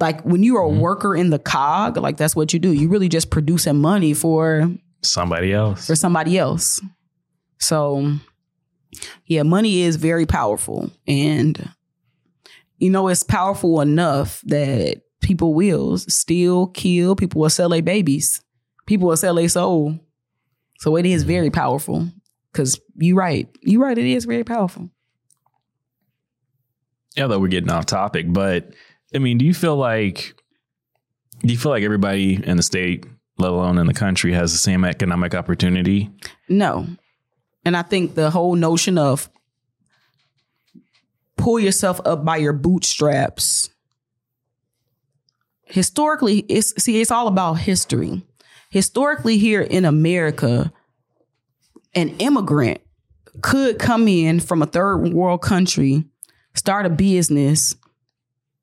[0.00, 0.80] Like when you're a mm-hmm.
[0.80, 2.72] worker in the cog, like that's what you do.
[2.72, 4.68] You really just producing money for
[5.02, 5.86] Somebody else.
[5.86, 6.80] for somebody else.
[7.58, 8.18] So,
[9.26, 10.90] yeah, money is very powerful.
[11.06, 11.70] And,
[12.78, 18.42] you know, it's powerful enough that people will steal, kill, people will sell their babies,
[18.86, 19.98] people will sell their soul.
[20.78, 21.60] So it is very mm-hmm.
[21.60, 22.08] powerful.
[22.52, 23.48] Cause you right.
[23.62, 24.90] You right, it is very powerful.
[27.16, 28.72] Yeah, though we're getting off topic, but
[29.14, 30.34] I mean, do you feel like
[31.40, 33.06] do you feel like everybody in the state,
[33.38, 36.10] let alone in the country, has the same economic opportunity?
[36.48, 36.86] No.
[37.64, 39.28] And I think the whole notion of
[41.36, 43.70] pull yourself up by your bootstraps.
[45.64, 48.22] Historically, it's see, it's all about history.
[48.74, 50.72] Historically, here in America,
[51.94, 52.80] an immigrant
[53.40, 56.04] could come in from a third world country
[56.54, 57.76] start a business,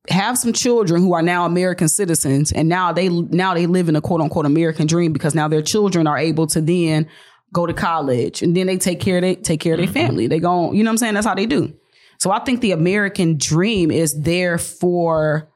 [0.10, 3.95] have some children who are now American citizens, and now they now they live in
[3.95, 7.08] a quote unquote American dream because now their children are able to then
[7.54, 9.93] go to college and then they take care of they take care of their Mm-hmm.
[9.93, 10.28] family.
[10.28, 11.13] They go, you know what I'm saying?
[11.13, 11.74] That's how they do.
[12.17, 15.50] So I think the American dream is there for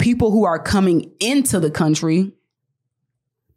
[0.00, 2.32] people who are coming into the country.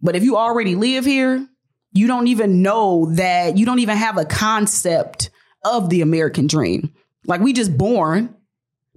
[0.01, 1.47] But if you already live here,
[1.91, 5.29] you don't even know that you don't even have a concept
[5.63, 6.93] of the American dream.
[7.25, 8.35] Like we just born,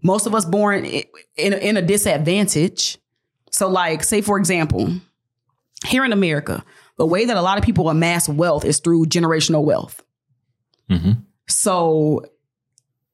[0.03, 2.99] most of us born in a, in a disadvantage.
[3.53, 4.93] So like say for example,
[5.87, 6.65] here in America,
[6.97, 10.03] the way that a lot of people amass wealth is through generational wealth.
[10.91, 11.23] Mhm.
[11.49, 12.25] So,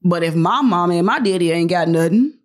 [0.02, 2.38] but if my mama and my daddy ain't got nothing,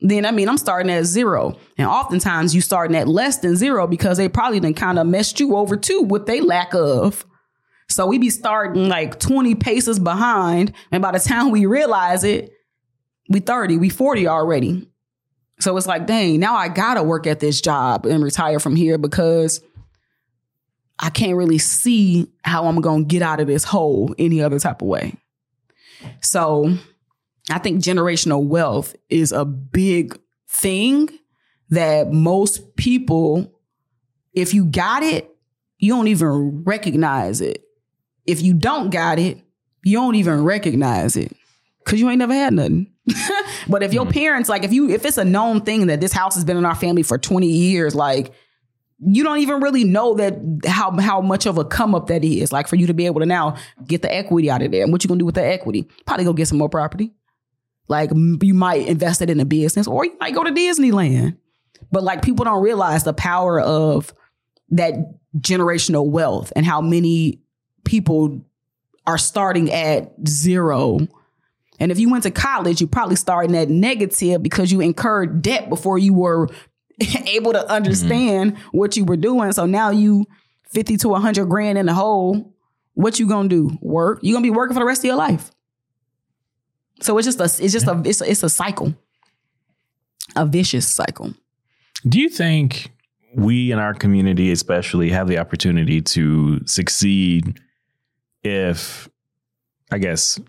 [0.00, 1.56] then I mean I'm starting at zero.
[1.76, 5.40] And oftentimes you starting at less than zero because they probably then kind of messed
[5.40, 7.26] you over too with they lack of.
[7.88, 10.72] So we be starting like 20 paces behind.
[10.92, 12.52] And by the time we realize it,
[13.28, 14.88] we 30, we 40 already.
[15.58, 18.96] So it's like, dang, now I gotta work at this job and retire from here
[18.96, 19.60] because
[20.98, 24.82] I can't really see how I'm gonna get out of this hole any other type
[24.82, 25.14] of way.
[26.22, 26.76] So
[27.50, 31.08] I think generational wealth is a big thing
[31.70, 33.52] that most people,
[34.32, 35.30] if you got it,
[35.78, 37.64] you don't even recognize it.
[38.26, 39.40] If you don't got it,
[39.82, 41.34] you don't even recognize it
[41.84, 42.92] because you ain't never had nothing.
[43.68, 44.12] but if your mm-hmm.
[44.12, 46.64] parents, like, if you, if it's a known thing that this house has been in
[46.64, 48.32] our family for 20 years, like,
[49.02, 52.52] you don't even really know that how how much of a come up that is.
[52.52, 54.82] Like for you to be able to now get the equity out of there.
[54.82, 55.88] And what you gonna do with the equity?
[56.04, 57.10] Probably go get some more property.
[57.90, 61.36] Like you might invest it in a business, or you might go to Disneyland.
[61.90, 64.14] But like people don't realize the power of
[64.70, 64.94] that
[65.36, 67.40] generational wealth and how many
[67.84, 68.46] people
[69.06, 71.00] are starting at zero.
[71.80, 75.68] And if you went to college, you probably starting at negative because you incurred debt
[75.68, 76.48] before you were
[77.26, 79.50] able to understand what you were doing.
[79.50, 80.26] So now you
[80.70, 82.54] 50 to 100 grand in the hole.
[82.94, 83.76] What you gonna do?
[83.80, 84.20] Work?
[84.22, 85.50] You gonna be working for the rest of your life.
[87.02, 88.94] So it's just a it's just a it's a, it's a cycle,
[90.36, 91.34] a vicious cycle.
[92.08, 92.92] Do you think
[93.34, 97.60] we in our community, especially, have the opportunity to succeed
[98.42, 99.08] if,
[99.92, 100.40] I guess,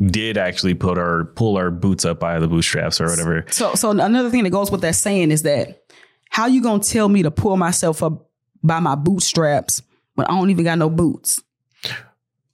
[0.00, 3.44] did actually put our pull our boots up by the bootstraps or whatever?
[3.50, 5.82] So so another thing that goes with that saying is that
[6.30, 8.30] how you gonna tell me to pull myself up
[8.62, 9.82] by my bootstraps
[10.14, 11.40] when I don't even got no boots?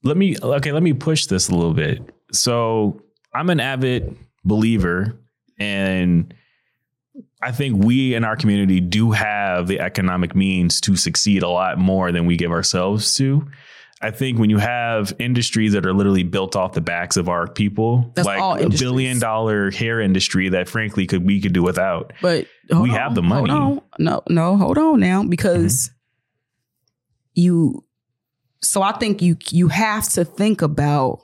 [0.05, 2.01] let me okay let me push this a little bit
[2.33, 3.01] so
[3.35, 5.19] i'm an avid believer
[5.59, 6.35] and
[7.43, 11.79] i think we in our community do have the economic means to succeed a lot
[11.79, 13.47] more than we give ourselves to
[14.01, 17.47] i think when you have industries that are literally built off the backs of our
[17.47, 22.13] people That's like a billion dollar hair industry that frankly could we could do without
[22.23, 23.49] But We on, have the money.
[23.99, 25.91] No, no, hold on now because
[27.35, 27.85] you.
[28.61, 31.21] So I think you you have to think about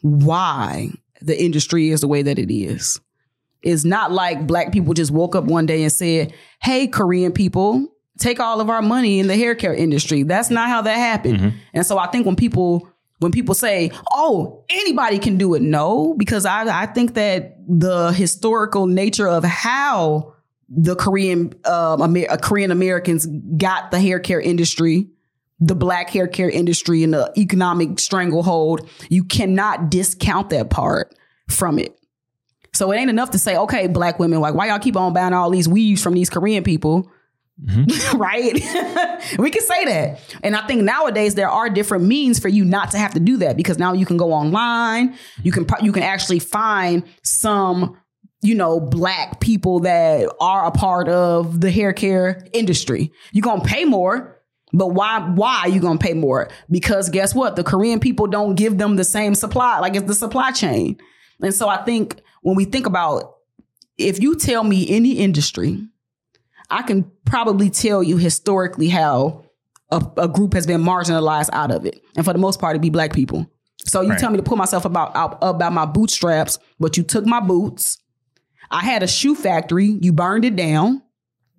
[0.00, 3.00] why the industry is the way that it is.
[3.62, 7.88] It's not like black people just woke up one day and said, "Hey, Korean people,
[8.18, 11.54] take all of our money in the hair care industry." That's not how that happened.
[11.72, 16.14] And so I think when people when people say, "Oh, anybody can do it," no,
[16.16, 20.34] because I I think that the historical nature of how
[20.68, 23.26] the Korean um, Amer- Korean Americans
[23.56, 25.08] got the hair care industry,
[25.58, 28.88] the black hair care industry, and the economic stranglehold.
[29.08, 31.14] You cannot discount that part
[31.48, 31.98] from it.
[32.72, 35.32] So it ain't enough to say, okay, black women, like why y'all keep on buying
[35.32, 37.10] all these weaves from these Korean people,
[37.62, 38.18] mm-hmm.
[38.18, 38.52] right?
[39.38, 42.90] we can say that, and I think nowadays there are different means for you not
[42.90, 46.02] to have to do that because now you can go online, you can you can
[46.02, 47.96] actually find some
[48.42, 53.10] you know, black people that are a part of the hair care industry.
[53.32, 54.35] You're gonna pay more,
[54.72, 56.48] but why why are you gonna pay more?
[56.70, 57.56] Because guess what?
[57.56, 60.98] The Korean people don't give them the same supply, like it's the supply chain.
[61.40, 63.36] And so I think when we think about
[63.98, 65.80] if you tell me any industry,
[66.70, 69.44] I can probably tell you historically how
[69.90, 72.00] a, a group has been marginalized out of it.
[72.16, 73.46] And for the most part, it'd be black people.
[73.84, 74.18] So you Right.
[74.18, 77.98] tell me to pull myself about out, about my bootstraps, but you took my boots.
[78.70, 79.96] I had a shoe factory.
[80.00, 81.02] You burned it down.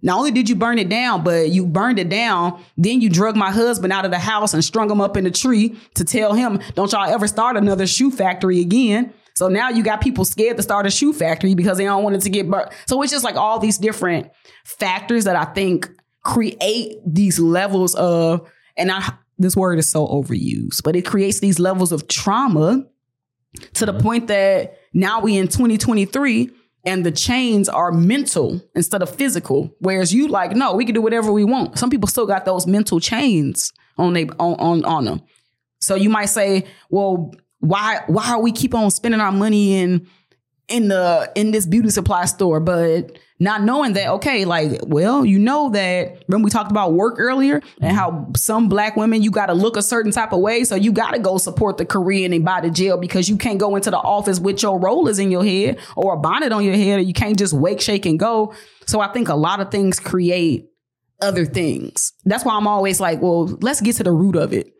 [0.07, 2.63] Not only did you burn it down, but you burned it down.
[2.77, 5.31] Then you drug my husband out of the house and strung him up in the
[5.31, 9.83] tree to tell him, "Don't y'all ever start another shoe factory again." So now you
[9.83, 12.49] got people scared to start a shoe factory because they don't want it to get
[12.49, 12.69] burnt.
[12.87, 14.31] So it's just like all these different
[14.63, 15.89] factors that I think
[16.23, 21.59] create these levels of, and I this word is so overused, but it creates these
[21.59, 22.85] levels of trauma
[23.73, 24.01] to the uh-huh.
[24.01, 26.49] point that now we in 2023
[26.87, 29.75] and the chains are mental instead of physical.
[29.79, 31.77] Whereas you like, no, we can do whatever we want.
[31.77, 35.21] Some people still got those mental chains on they on on, on them.
[35.79, 40.07] So you might say, well, why why are we keep on spending our money in
[40.69, 45.37] in the in this beauty supply store, but not knowing that, okay, like, well, you
[45.37, 49.47] know that when we talked about work earlier and how some black women, you got
[49.47, 50.63] to look a certain type of way.
[50.63, 53.59] So you got to go support the Korean and buy the jail because you can't
[53.59, 56.75] go into the office with your rollers in your head or a bonnet on your
[56.75, 58.55] head, or you can't just wake, shake, and go.
[58.87, 60.69] So I think a lot of things create
[61.21, 62.13] other things.
[62.25, 64.73] That's why I'm always like, well, let's get to the root of it.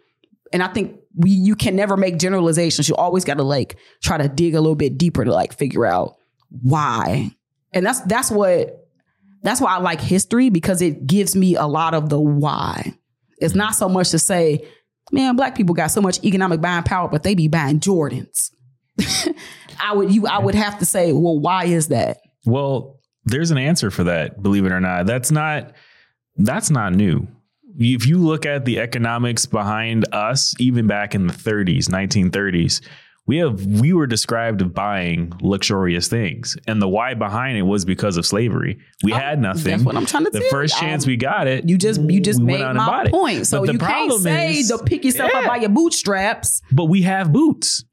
[0.52, 2.88] And I think we you can never make generalizations.
[2.88, 5.86] You always got to like try to dig a little bit deeper to like figure
[5.86, 6.16] out
[6.50, 7.32] why
[7.74, 8.88] and that's that's what
[9.44, 12.94] that's why I like history because it gives me a lot of the why.
[13.38, 14.68] It's not so much to say,
[15.12, 18.52] man, black people got so much economic buying power, but they be buying Jordans.
[19.80, 22.18] I would you I would have to say, well, why is that?
[22.46, 25.06] Well, there's an answer for that, believe it or not.
[25.06, 25.74] That's not
[26.36, 27.28] that's not new.
[27.80, 32.82] If you look at the economics behind us, even back in the 30s, 1930s,
[33.28, 37.86] we have we were described of buying luxurious things and the why behind it was
[37.86, 40.80] because of slavery we Oh, had nothing That's what I'm trying to the first you.
[40.82, 43.10] chance Um, we got it You just you just we made went out and my
[43.12, 43.48] point.
[43.48, 46.62] So you can't say is- to pick yourself up by your bootstraps.
[46.72, 47.84] but we have boots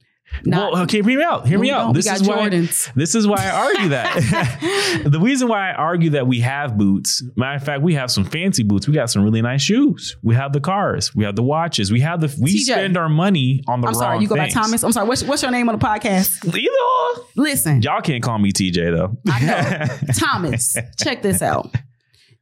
[0.44, 0.70] Nah.
[0.72, 1.46] well, okay, hear me out.
[1.46, 1.94] Hear me out.
[1.94, 2.48] This is why.
[2.48, 2.92] Jordans.
[2.94, 5.02] This is why I argue that.
[5.06, 7.22] the reason why I argue that we have boots.
[7.36, 8.86] Matter of fact, we have some fancy boots.
[8.88, 10.16] We got some really nice shoes.
[10.22, 11.14] We have the cars.
[11.14, 11.92] We have the watches.
[11.92, 12.34] We have the.
[12.40, 12.72] We TJ.
[12.72, 14.48] spend our money on the I'm sorry, you go by.
[14.48, 14.82] Thomas.
[14.82, 15.08] I'm sorry.
[15.08, 16.44] What's, what's your name on the podcast?
[16.46, 17.24] Either.
[17.36, 19.16] Listen, Y'all can't call me TJ though.
[19.28, 20.12] I know.
[20.18, 21.74] Thomas, check this out.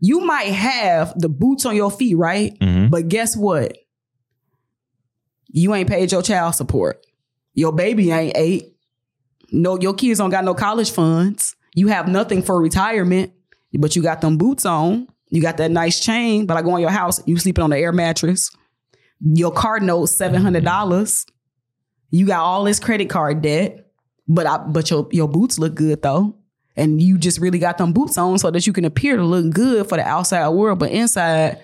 [0.00, 2.58] You might have the boots on your feet, right?
[2.58, 2.90] Mhm.
[2.90, 3.76] But guess what?
[5.48, 7.04] You ain't paid your child support.
[7.54, 8.76] Your baby ain't eight.
[9.50, 11.54] No, your kids don't got no college funds.
[11.74, 13.32] You have nothing for retirement,
[13.74, 15.08] but you got them boots on.
[15.30, 17.78] You got that nice chain, but I go in your house, you sleeping on the
[17.78, 18.50] air mattress.
[19.20, 21.26] Your card note seven hundred dollars.
[22.10, 23.90] You got all this credit card debt,
[24.28, 26.36] but I, but your your boots look good though,
[26.76, 29.50] and you just really got them boots on so that you can appear to look
[29.54, 31.62] good for the outside world, but inside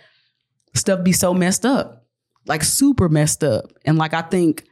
[0.75, 2.07] stuff be so messed up,
[2.47, 4.65] like super messed up, and like I think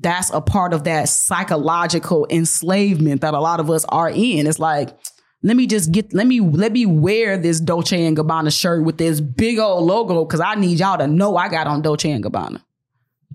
[0.00, 4.46] that's a part of that psychological enslavement that a lot of us are in.
[4.46, 4.96] It's like,
[5.42, 8.98] let me just get, let me, let me wear this Dolce and Gabbana shirt with
[8.98, 12.24] this big old logo because I need y'all to know I got on Dolce and
[12.24, 12.62] Gabbana.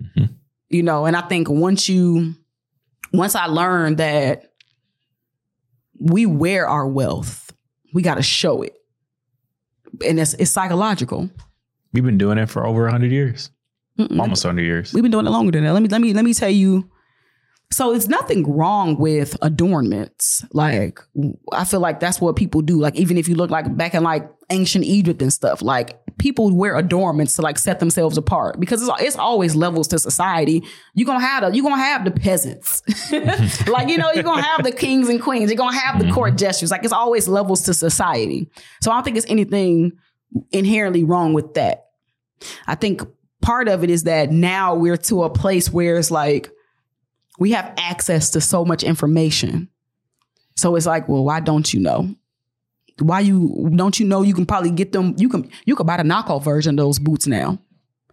[0.02, 0.34] Mm-hmm.
[0.70, 2.36] You know, and I think once you,
[3.14, 4.52] once I learned that
[6.00, 7.54] we wear our wealth,
[7.94, 8.74] we got to show it,
[10.06, 11.30] and it's it's psychological.
[11.94, 13.52] We've been doing it for over hundred years,
[14.00, 14.20] Mm-mm.
[14.20, 14.94] almost hundred years.
[14.94, 15.74] We've been doing it longer than that.
[15.74, 16.90] Let me let me let me tell you.
[17.72, 20.44] So it's nothing wrong with adornments.
[20.52, 21.00] Like
[21.54, 22.80] I feel like that's what people do.
[22.80, 26.56] Like even if you look like back in like ancient Egypt and stuff, like people
[26.56, 30.64] wear adornments to like set themselves apart because it's, it's always levels to society.
[30.94, 32.84] You're gonna have the you're gonna have the peasants,
[33.68, 35.50] like you know you're gonna have the kings and queens.
[35.50, 36.14] You're gonna have the mm-hmm.
[36.14, 36.72] court gestures.
[36.72, 38.50] Like it's always levels to society.
[38.82, 39.94] So I don't think it's anything
[40.52, 41.86] inherently wrong with that.
[42.68, 43.02] I think
[43.42, 46.50] part of it is that now we're to a place where it's like
[47.40, 49.70] we have access to so much information.
[50.58, 52.14] So it's like, well, why don't you know?
[53.00, 55.98] Why you don't you know you can probably get them you can you could buy
[55.98, 57.58] the knockoff version of those boots now.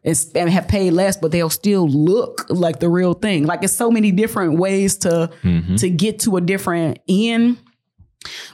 [0.04, 3.44] It's, and have paid less, but they'll still look like the real thing.
[3.44, 5.78] Like it's so many different ways to Mhm.
[5.80, 7.58] to get to a different end.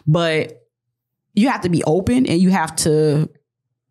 [0.06, 0.62] But
[1.34, 3.28] you have to be open and you have to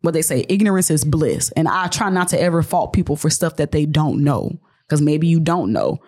[0.04, 1.50] what they say, ignorance is bliss.
[1.56, 4.60] And I try not to ever fault people for stuff that they don't know.
[4.86, 5.98] Because maybe you don't know.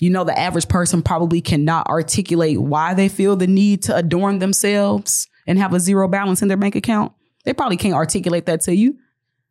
[0.00, 4.40] You know, the average person probably cannot articulate why they feel the need to adorn
[4.40, 7.12] themselves and have a zero balance in their bank account.
[7.44, 8.96] They probably can't articulate that to you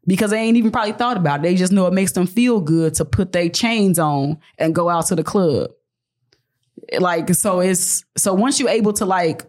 [0.06, 1.44] because they ain't even probably thought about it.
[1.44, 4.90] They just know it makes them feel good to put their chains on and go
[4.90, 5.72] out to the club.
[7.00, 9.46] Like, so it's so once you're able to like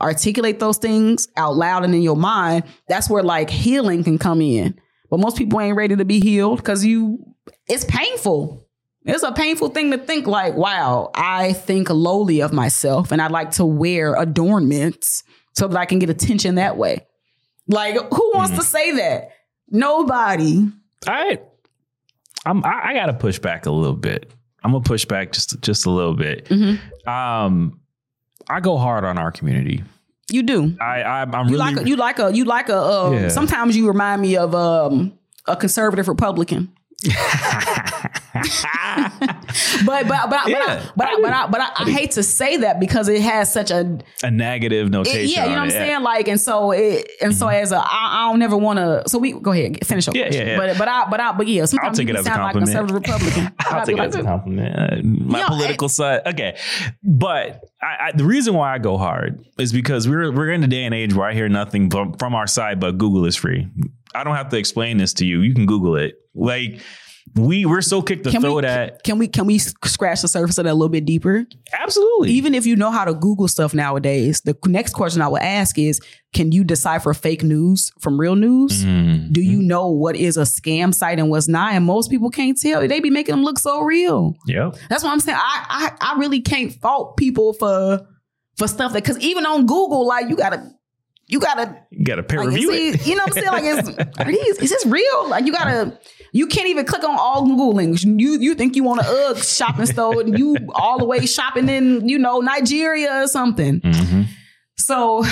[0.00, 4.40] articulate those things out loud and in your mind, that's where like healing can come
[4.40, 4.78] in.
[5.10, 7.18] But most people ain't ready to be healed because you
[7.68, 8.66] it's painful.
[9.04, 13.28] It's a painful thing to think like, wow, I think lowly of myself and I
[13.28, 15.22] like to wear adornments
[15.54, 17.06] so that I can get attention that way.
[17.66, 19.30] Like, who wants to say that?
[19.68, 20.68] Nobody.
[21.06, 21.38] I,
[22.44, 24.32] I'm, I, I got to push back a little bit.
[24.62, 26.44] I'm gonna push back just just a little bit.
[26.46, 26.78] Mhm.
[27.08, 27.79] Um,
[28.50, 29.82] I go hard on our community.
[30.30, 30.76] You do.
[30.80, 33.28] I, I I'm You really like a, you like a you like a um, Yeah.
[33.28, 35.12] sometimes you remind me of um
[35.46, 36.70] a conservative Republican.
[39.86, 42.58] but but but but Yeah, but I, but I, but I, I, hate to say
[42.58, 45.34] that because it has such a a negative it- notation.
[45.34, 45.72] yeah, you know what I'm it.
[45.72, 46.02] saying?
[46.02, 47.62] Like, and so it, and so mm-hmm.
[47.62, 49.02] as a, I, I don't never want to.
[49.06, 50.14] So we go ahead, finish up.
[50.14, 50.56] Yeah, yeah, yeah.
[50.58, 52.66] But but I but I but yeah, sometimes take it as a like compliment.
[52.66, 53.52] conservative Republican.
[53.60, 55.04] I'll take it as a compliment.
[55.04, 56.58] My Yeah, political side, okay.
[57.02, 60.68] But I, I, the reason why I go hard is because we're we're in a
[60.68, 63.68] day and age where I hear nothing from, from our side but Google is free.
[64.14, 65.40] I don't have to explain this to you.
[65.40, 66.19] You can Google it.
[66.34, 66.80] Like
[67.36, 70.22] we we're so quick to Can throw we, it at can we can we scratch
[70.22, 71.46] the surface of that a little bit deeper?
[71.72, 72.32] absolutely.
[72.32, 75.78] Even if you know how to Google stuff nowadays, the next question I would ask
[75.78, 76.00] is,
[76.32, 78.84] can you decipher fake news from real news?
[78.84, 79.32] Mm.
[79.32, 81.74] Do you know what is a scam site and what's not?
[81.74, 82.86] And most people can't tell.
[82.86, 84.34] They be making them look so real.
[84.46, 84.76] Yep.
[84.88, 85.38] That's what I'm saying.
[85.40, 88.06] I I, I really can't fault people for
[88.56, 90.72] for stuff that because even on Google, like you gotta
[91.30, 93.06] you gotta You got to peer like, review see, it.
[93.06, 93.86] You know what I'm saying?
[93.86, 95.28] Like, is, are these, is this real?
[95.28, 95.96] Like, you gotta,
[96.32, 98.04] you can't even click on all Google links.
[98.04, 101.68] You you think you want a UGG shopping store and you all the way shopping
[101.68, 103.80] in, you know, Nigeria or something.
[103.80, 104.26] Mhm.
[104.76, 105.24] So,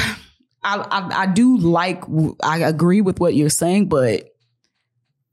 [0.63, 2.03] I, I I do like,
[2.43, 4.35] I agree with what you're saying, but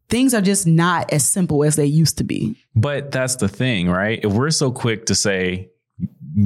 [0.10, 2.56] things are just not as simple as they used to be.
[2.76, 4.20] But that's the thing, right?
[4.24, 5.70] If we're so quick to say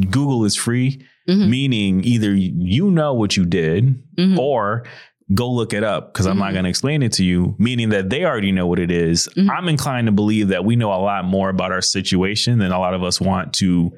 [0.09, 1.49] Google is free, Mhm.
[1.49, 4.37] meaning either you know what you did Mhm.
[4.37, 4.85] or
[5.33, 6.53] go look it up because I'm not Mhm.
[6.53, 9.29] going to explain it to you, meaning that they already know what it is.
[9.37, 9.49] Mhm.
[9.49, 12.79] I'm inclined to believe that we know a lot more about our situation than a
[12.79, 13.91] lot of us want to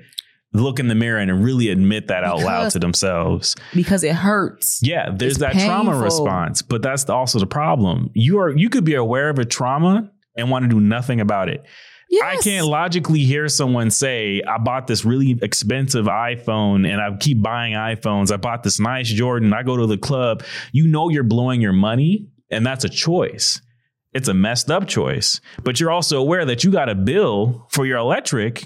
[0.53, 3.55] look in the mirror and really admit that out loud to themselves.
[3.73, 4.81] Because it hurts.
[4.83, 8.09] Yeah, there's It's that trauma response, but that's also the problem.
[8.13, 11.47] You are you could be aware of a trauma and want to do nothing about
[11.47, 11.63] it.
[12.13, 17.41] I can't logically hear someone say, I bought this really expensive iPhone and I keep
[17.41, 18.31] buying iPhones.
[18.31, 19.53] I bought this nice Jordan.
[19.53, 20.43] I go to the club.
[20.71, 23.61] You know, you're blowing your money, and that's a choice.
[24.13, 25.39] It's a messed up choice.
[25.63, 28.65] But you're also aware that you got a bill for your electric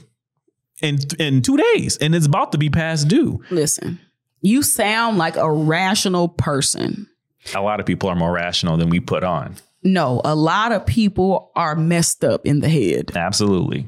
[0.82, 3.44] in, in two days and it's about to be past due.
[3.50, 4.00] Listen,
[4.42, 7.08] you sound like a rational person.
[7.54, 9.56] A lot of people are more rational than we put on.
[9.86, 13.12] No, a lot of people are messed up in the head.
[13.16, 13.88] Absolutely.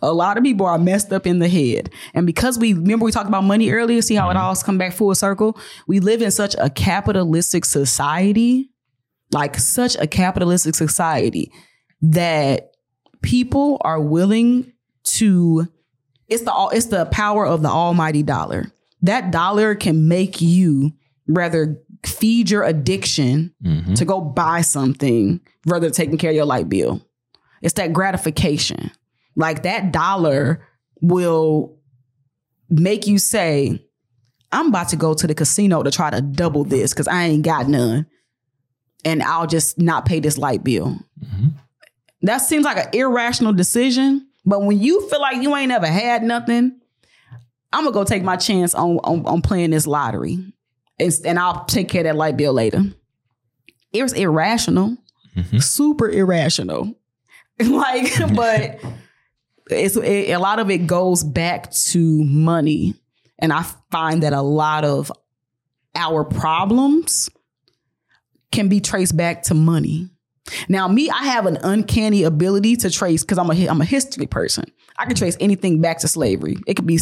[0.00, 1.90] A lot of people are messed up in the head.
[2.14, 4.42] And because we remember we talked about money earlier, see how it mm-hmm.
[4.42, 5.58] all come back full circle?
[5.86, 8.70] We live in such a capitalistic society,
[9.32, 11.52] like such a capitalistic society
[12.00, 12.70] that
[13.20, 14.72] people are willing
[15.04, 15.68] to
[16.28, 18.72] it's the it's the power of the almighty dollar.
[19.02, 20.92] That dollar can make you
[21.28, 23.94] rather feed your addiction Mhm.
[23.96, 27.00] to go buy something rather than taking care of your light bill.
[27.62, 28.90] It's that gratification.
[29.36, 30.66] Like that dollar
[31.00, 31.76] will
[32.70, 33.82] make you say,
[34.52, 37.42] I'm about to go to the casino to try to double this because I ain't
[37.44, 38.06] got none.
[39.04, 40.98] And I'll just not pay this light bill.
[41.22, 41.52] Mhm.
[42.22, 44.26] That seems like an irrational decision.
[44.46, 46.78] But when you feel like you ain't ever had nothing,
[47.72, 50.38] I'm gonna go take my chance on on, on playing this lottery.
[50.98, 52.82] And, and I'll take care of that light bill later.
[53.92, 54.96] It was irrational
[55.36, 55.62] Mhm.
[55.62, 56.94] super irrational.
[57.60, 58.78] like, but
[59.70, 62.94] it's it, a lot of it goes back to money,
[63.40, 65.10] and I find that a lot of
[65.96, 67.28] our problems
[68.52, 70.08] can be traced back to money.
[70.68, 74.26] Now, me, I have an uncanny ability to trace because I'm a I'm a history
[74.26, 74.64] person.
[74.98, 76.56] I can trace anything back to slavery.
[76.66, 76.98] It could be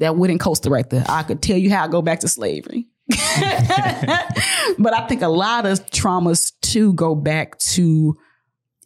[0.00, 1.04] that wooden coaster right there.
[1.08, 2.88] I could tell you how I go back to slavery.
[4.78, 8.16] but I think a lot of traumas too go back to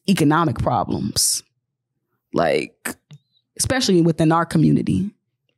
[0.09, 1.43] economic problems,
[2.33, 2.97] like
[3.59, 5.11] especially within our community,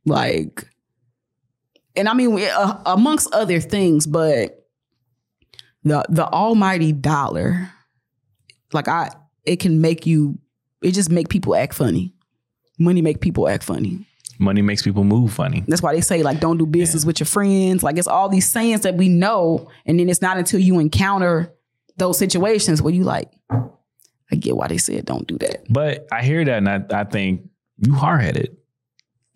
[0.05, 0.67] like,
[1.95, 4.67] and I mean uh, amongst other things, but
[5.83, 7.71] the the almighty dollar,
[8.73, 9.11] like I,
[9.45, 10.37] it can make you,
[10.81, 12.13] it just make people act funny.
[12.77, 14.05] Money make people act funny.
[14.39, 15.63] Money makes people move funny.
[15.67, 17.81] That's why they say like don't do business with your friends.
[17.83, 21.53] Like it's all these sayings that we know, and then it's not until you encounter
[21.97, 25.63] those situations where you like, I get why they said don't do that.
[25.71, 28.57] But I hear that and I, I think you hard headed.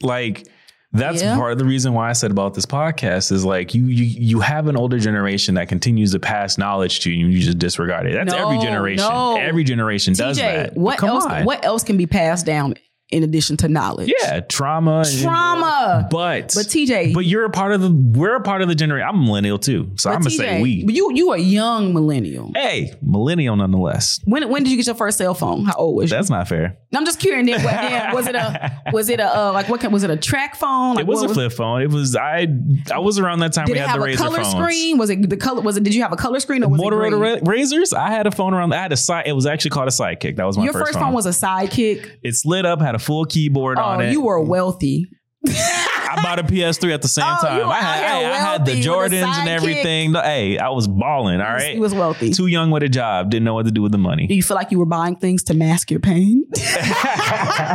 [0.02, 0.48] Like
[0.94, 1.36] that's Yeah.
[1.38, 4.40] part of the reason why I said about this podcast is like you you you
[4.42, 8.06] have an older generation that continues to pass knowledge to you and you just disregard
[8.08, 8.14] it.
[8.14, 9.08] That's every generation.
[9.08, 9.38] no.
[9.38, 10.76] Every generation does that.
[10.76, 11.26] what else?
[11.26, 11.46] on.
[11.46, 12.76] What else can be passed down
[13.12, 14.12] in addition to knowledge?
[14.24, 15.04] Yeah, trauma.
[15.06, 16.08] and- trauma.
[16.10, 19.08] But But TJ, but you're a part of the we're a part of the generation.
[19.08, 19.92] I'm a millennial too.
[19.98, 20.86] So I'm gonna TJ, say we.
[20.86, 22.52] But you you a young millennial.
[22.56, 24.20] Hey, millennial nonetheless.
[24.26, 25.66] When when did you get your first cell phone?
[25.66, 26.18] How old was you?
[26.18, 26.78] That's not fair.
[26.94, 27.46] I'm just curious.
[27.48, 30.18] Then, what, then, was it a was it a uh, like what was it a
[30.18, 30.96] TracFone?
[30.96, 31.82] Like, it was a flip phone.
[31.82, 32.48] It was I
[32.92, 34.52] I was around that time Did we it had have the a Razr color phones.
[34.52, 34.98] screen?
[34.98, 35.62] Was it the color?
[35.62, 35.84] Was it?
[35.84, 37.22] Did you have a color screen or was it Motorola green?
[37.22, 37.94] Ra- Razrs.
[37.94, 38.74] I had a phone around.
[38.74, 39.28] I had a side.
[39.28, 40.36] It was actually called a Sidekick.
[40.38, 42.10] That was my Your first, first phone was a sidekick.
[42.24, 44.12] It slid up, had a full keyboard Oh, on it.
[44.12, 45.08] you were wealthy.
[45.48, 47.68] I bought a PS3 at the same Oh, time.
[47.70, 50.12] I had, hey, I had the wealthy with a Jordans and everything.
[50.12, 51.40] No, Hey, I was balling.
[51.42, 51.74] All right.
[51.74, 52.32] He was wealthy.
[52.32, 53.30] Too young with a job.
[53.32, 54.28] Didn't know what to do with the money.
[54.28, 56.44] Do you feel like you were buying things to mask your pain?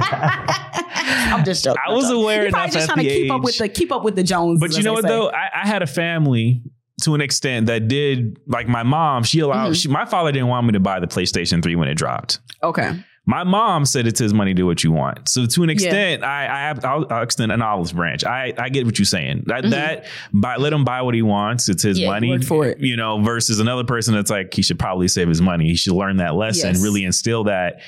[0.09, 1.81] I'm just joking.
[1.87, 3.69] I was aware You're probably enough just at trying to the keep up with the
[3.69, 4.61] keep up with the Joneses.
[4.61, 5.09] But you know what say.
[5.09, 5.31] though?
[5.31, 6.63] I, I had a family
[7.03, 9.23] to an extent that did like my mom.
[9.25, 9.73] She allowed.
[9.73, 9.83] Mhm.
[9.83, 12.41] She, my father didn't want me to buy the PlayStation Three when it dropped.
[12.63, 12.93] Okay.
[13.29, 15.29] My mom said it's his money, do what you want.
[15.29, 15.73] So to an Yeah.
[15.73, 18.25] extent, I, I have, I'll, I'll extend an olive branch.
[18.25, 19.43] I, I get what you're saying.
[19.47, 19.71] That Mhm.
[19.71, 21.69] that buy, let him buy what he wants.
[21.69, 22.39] It's his Yeah, money.
[22.43, 22.79] for it.
[22.79, 25.67] You know, versus another person that's like he should probably save his money.
[25.67, 26.83] He should learn that lesson, Yes.
[26.83, 27.81] really instill that.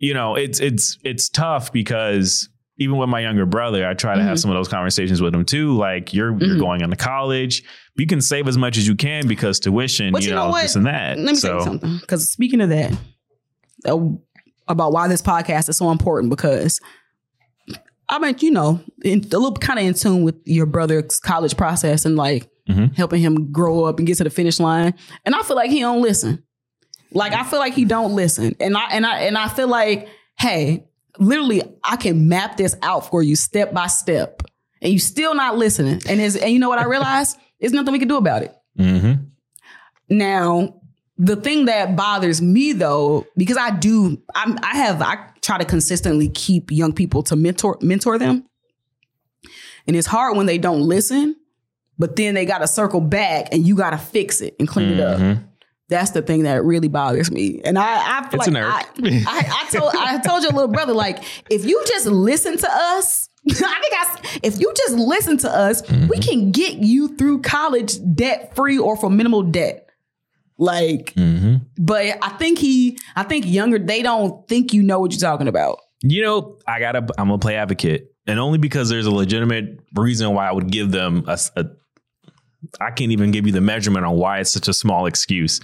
[0.00, 4.22] You know, it's it's it's tough because even with my younger brother, I try to
[4.22, 4.40] have Mhm.
[4.40, 5.76] some of those conversations with him too.
[5.76, 6.60] Like you're you're Mhm.
[6.60, 7.62] going on to college,
[7.96, 10.62] you can save as much as you can because tuition, you, you know, know what?
[10.62, 11.16] this and that.
[11.18, 11.98] Let me so tell you something.
[12.00, 12.92] Because speaking of that,
[13.86, 13.98] uh,
[14.70, 16.80] about why this podcast is so important, because
[18.08, 21.56] I mean, you know, in, a little kind of in tune with your brother's college
[21.56, 22.96] process and like Mhm.
[22.96, 24.94] helping him grow up and get to the finish line.
[25.24, 26.42] And I feel like he don't listen.
[27.12, 28.54] Like I feel like he don't listen.
[28.60, 30.08] And I and I and I feel like,
[30.38, 30.84] hey,
[31.18, 34.42] literally, I can map this out for you step by step,
[34.82, 36.00] and you still not listening.
[36.08, 37.36] And is and you know what I realized?
[37.60, 38.54] There's nothing we can do about it.
[38.78, 39.24] Mm-hmm.
[40.10, 40.79] Now,
[41.22, 45.64] the thing that bothers me though, because I do, I'm, I have, I try to
[45.64, 48.46] consistently keep young people to mentor mentor them,
[49.86, 51.36] and it's hard when they don't listen.
[51.98, 54.88] But then they got to circle back, and you got to fix it and clean
[54.94, 55.20] it up.
[55.20, 55.44] Mhm.
[55.90, 57.60] That's the thing that really bothers me.
[57.62, 58.64] And I, I feel It's like.
[58.64, 58.84] I,
[59.26, 63.28] I, I told, I told your little brother, like, if you just listen to us,
[63.50, 66.20] I think I, if you just listen to us, we Mm-hmm.
[66.22, 69.89] can get you through college debt free or for minimal debt.
[70.60, 71.62] Like, Mhm.
[71.78, 75.48] but I think he, I think younger, they don't think you know what you're talking
[75.48, 75.78] about.
[76.02, 76.98] You know, I gotta.
[77.18, 80.90] I'm gonna play advocate, and only because there's a legitimate reason why I would give
[80.92, 81.38] them a.
[81.56, 81.66] a-
[82.78, 85.60] I can't even give you the measurement on why it's such a small excuse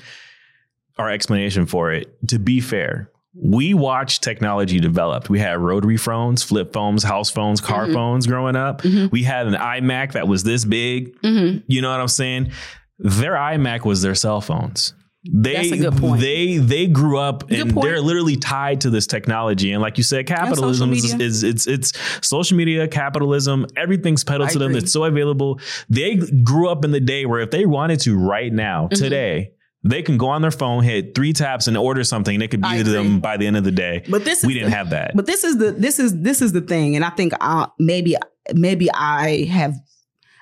[0.98, 2.16] or explanation for it.
[2.28, 5.28] To be fair, we watched technology developed.
[5.28, 7.92] We had rotary phones, flip phones, house phones, car Mhm.
[7.92, 8.80] phones growing up.
[8.80, 9.10] Mhm.
[9.10, 11.20] We had an iMac that was this big.
[11.20, 11.58] Mm-hmm.
[11.66, 12.50] You know what I'm saying?
[12.98, 14.94] Their iMac was their cell phones.
[15.28, 16.20] They That's a good point.
[16.20, 17.84] they they grew up Good and point.
[17.84, 19.72] they're literally tied to this technology.
[19.72, 21.26] And like you said, capitalism is, media.
[21.26, 21.92] is it's it's
[22.26, 24.68] social media, capitalism, everything's peddled I to them.
[24.70, 24.82] agree.
[24.82, 25.58] It's so available.
[25.90, 29.02] They grew up in the day where if they wanted to right now, Mm-hmm.
[29.02, 32.34] today, they can go on their phone, hit three taps, and order something.
[32.34, 34.04] And it could be I to them by the end of the day.
[34.08, 35.16] But this we is didn't the- have that.
[35.16, 38.14] But this is the this is this is the thing, and I think uh, maybe
[38.54, 39.74] maybe I have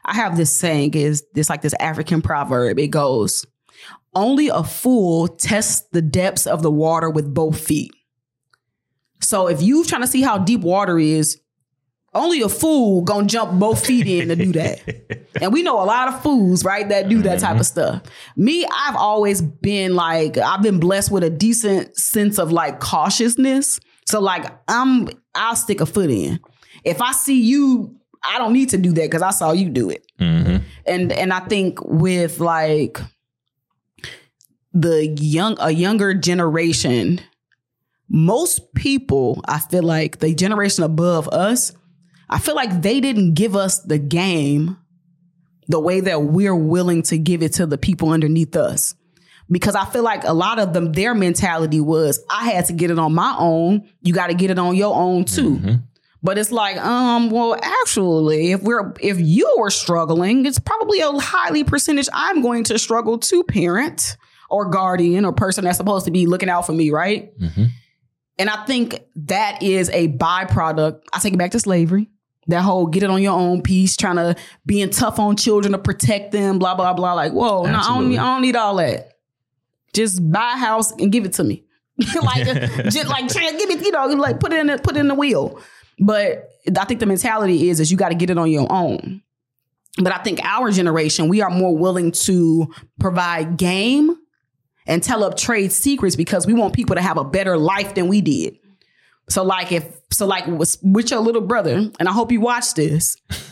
[0.05, 2.79] I have this saying is this like this African proverb.
[2.79, 3.45] It goes,
[4.15, 7.93] "Only a fool tests the depths of the water with both feet."
[9.21, 11.41] So if you trying to see how deep water is,
[12.15, 14.81] only a fool gonna jump both feet in to do that.
[15.41, 17.63] And we know a lot of fools, right, that do that type of mm-hmm.
[17.65, 18.03] stuff.
[18.37, 23.81] Me, I've always been like, I've been blessed with a decent sense of like cautiousness.
[24.07, 26.39] So like I'm I'll stick a foot in.
[26.85, 27.97] If I see you,
[28.29, 30.07] I don't need to do that because I saw you do it.
[30.20, 30.62] Mhm.
[30.87, 32.99] And and I think with like
[34.72, 37.20] the young a younger generation,
[38.09, 41.72] most people, I feel like the generation above us,
[42.29, 44.77] I feel like they didn't give us the game
[45.68, 48.95] the way that we're willing to give it to the people underneath us.
[49.51, 52.91] Because I feel like a lot of them, their mentality was, I had to get
[52.91, 53.87] it on my own.
[54.03, 55.57] You got to get it on your own too.
[55.57, 55.83] Mhm.
[56.25, 61.12] But it's like, um, well, actually, if we're if you were struggling, it's probably a
[61.12, 64.16] highly percentage I'm going to struggle to parent
[64.49, 67.39] or guardian or person that's supposed to be looking out for me, right?
[67.39, 67.68] Mhm.
[68.39, 71.03] And I think that is a byproduct.
[71.12, 72.09] I take it back to slavery.
[72.47, 75.79] That whole get it on your own piece, trying to being tough on children to
[75.79, 77.12] protect them, blah blah blah.
[77.12, 79.12] Like, whoa, no, I don't need, I don't need all that.
[79.93, 81.64] Just buy a house and give it to me.
[82.22, 82.45] like,
[82.91, 85.14] just like give it, you know, like put it in the, put it in the
[85.14, 85.61] wheel.
[85.99, 89.23] But I think the mentality is is you got to get it on your own.
[90.03, 92.67] But I think our generation, we are more willing to
[92.99, 94.17] provide game
[94.87, 98.09] and tell up trade secrets because we want people to have a better life than
[98.09, 98.59] we did.
[99.29, 103.17] So like if so like with, your little brother, and I hope you watch this.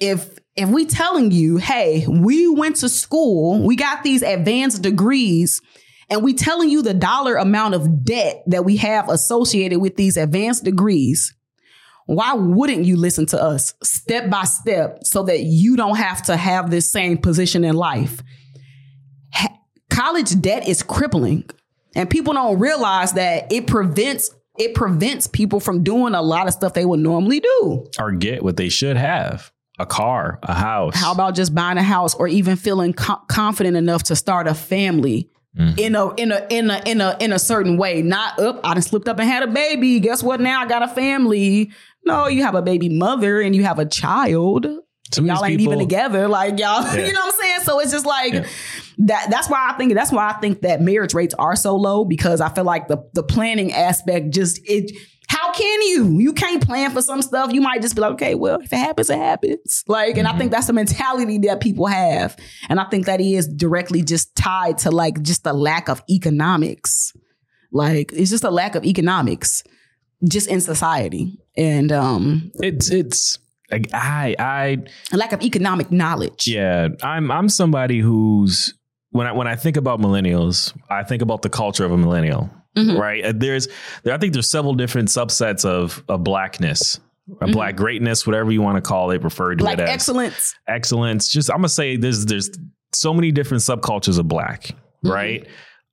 [0.00, 5.62] If if we telling you, hey, we went to school, we got these advanced degrees,
[6.10, 10.16] and we telling you the dollar amount of debt that we have associated with these
[10.16, 11.32] advanced degrees,
[12.06, 16.36] why wouldn't you listen to us step by step so that you don't have to
[16.36, 18.22] have this same position in life?
[19.32, 19.58] Ha-
[19.90, 21.48] college debt is crippling,
[21.94, 26.52] and people don't realize that it prevents it prevents people from doing a lot of
[26.52, 27.86] stuff they would normally do.
[27.98, 30.94] Or get what they should have a car, a house.
[30.94, 34.54] How about just buying a house or even feeling co- confident enough to start a
[34.54, 35.30] family?
[35.58, 35.78] Mm-hmm.
[35.78, 38.60] In a in a in a in a in a certain way, not up.
[38.64, 40.00] I just slipped up and had a baby.
[40.00, 40.40] Guess what?
[40.40, 41.70] Now I got a family.
[42.04, 44.66] No, you have a baby mother and you have a child.
[45.12, 46.28] Some y'all ain't people, even together.
[46.28, 47.06] Like y'all, yeah.
[47.06, 47.60] you know what I'm saying?
[47.60, 48.46] So it's just like yeah.
[48.98, 49.28] that.
[49.30, 52.40] That's why I think that's why I think that marriage rates are so low because
[52.40, 54.90] I feel like the the planning aspect just it
[55.28, 56.18] how can you?
[56.18, 57.52] You can't plan for some stuff.
[57.52, 59.82] You might just be like, okay, well, if it happens, it happens.
[59.88, 60.36] Like, and mm-hmm.
[60.36, 62.36] I think that's the mentality that people have.
[62.68, 67.12] And I think that is directly just tied to like just the lack of economics.
[67.72, 69.64] Like, it's just a lack of economics
[70.22, 71.38] just in society.
[71.56, 73.38] And um it's it's
[73.70, 74.78] like I I
[75.12, 76.46] a lack of economic knowledge.
[76.46, 76.88] Yeah.
[77.02, 78.74] I'm I'm somebody who's
[79.10, 82.50] when I when I think about millennials, I think about the culture of a millennial.
[82.76, 82.96] Mm-hmm.
[82.96, 83.24] Right.
[83.24, 83.68] Uh, there's,
[84.02, 86.98] there, I think there's several different subsets of, of blackness,
[87.30, 87.52] mm-hmm.
[87.52, 90.56] black greatness, whatever you want to call it, referred to black it as excellence.
[90.66, 91.28] Excellence.
[91.28, 92.50] Just, I'm gonna say there's, there's
[92.92, 94.64] so many different subcultures of black.
[95.04, 95.08] Mm-hmm.
[95.08, 95.46] Right.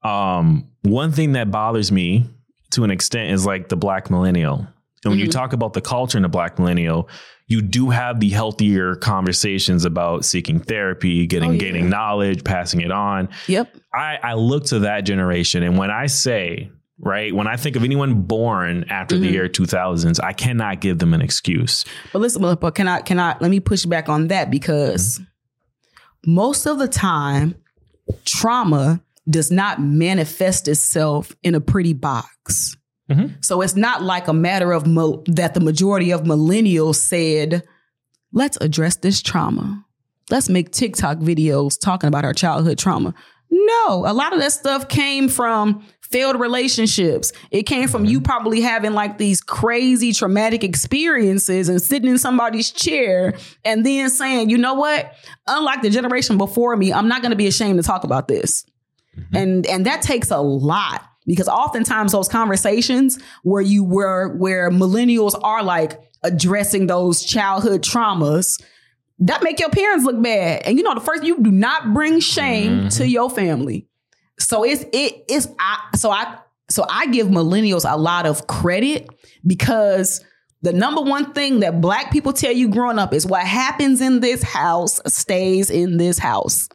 [0.03, 2.25] Um, one thing that bothers me
[2.71, 4.67] to an extent is like the black millennial.
[5.03, 5.31] And when you mm-hmm.
[5.31, 7.09] talk about the culture in the black millennial,
[7.47, 11.59] you do have the healthier conversations about seeking therapy, getting oh, yeah.
[11.59, 13.29] gaining knowledge, passing it on.
[13.47, 13.75] Yep.
[13.93, 16.69] I, I look to that generation, and when I say
[17.01, 17.33] right?
[17.33, 19.23] When I think of anyone born after mm-hmm.
[19.25, 21.83] the year 2000s, I cannot give them an excuse.
[22.13, 26.33] But listen, but can I can I let me push back on that because mm-hmm.
[26.35, 27.55] most of the time
[28.25, 29.01] trauma
[29.31, 32.77] does not manifest itself in a pretty box.
[33.09, 33.35] Mm-hmm.
[33.41, 37.63] So it's not like a matter of mo- that the majority of millennials said,
[38.31, 39.85] let's address this trauma.
[40.29, 43.13] Let's make TikTok videos talking about our childhood trauma.
[43.49, 47.33] No, a lot of that stuff came from failed relationships.
[47.51, 52.71] It came from you probably having like these crazy traumatic experiences and sitting in somebody's
[52.71, 53.33] chair
[53.65, 55.13] and then saying, you know what?
[55.47, 58.65] Unlike the generation before me, I'm not going to be ashamed to talk about this.
[59.17, 59.35] Mm-hmm.
[59.35, 65.39] And and that takes a lot because oftentimes those conversations where you were where millennials
[65.43, 68.61] are like addressing those childhood traumas
[69.19, 72.19] that make your parents look bad and you know the first you do not bring
[72.19, 72.87] shame mm-hmm.
[72.89, 73.87] to your family
[74.39, 76.37] so it's it is i so i
[76.69, 79.07] so i give millennials a lot of credit
[79.45, 80.23] because
[80.63, 84.19] the number one thing that black people tell you growing up is what happens in
[84.19, 86.69] this house stays in this house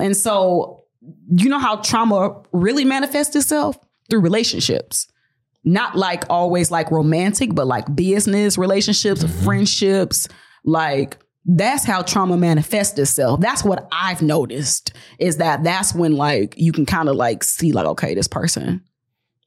[0.00, 0.85] and so
[1.28, 3.78] you know how trauma really manifests itself?
[4.08, 5.08] Through relationships.
[5.64, 9.44] Not like always like romantic but like business relationships mm-hmm.
[9.44, 10.28] friendships.
[10.64, 13.40] Like that's how trauma manifests itself.
[13.40, 17.72] That's what i've noticed is that that's when like you can kind of like see
[17.72, 18.82] like okay this person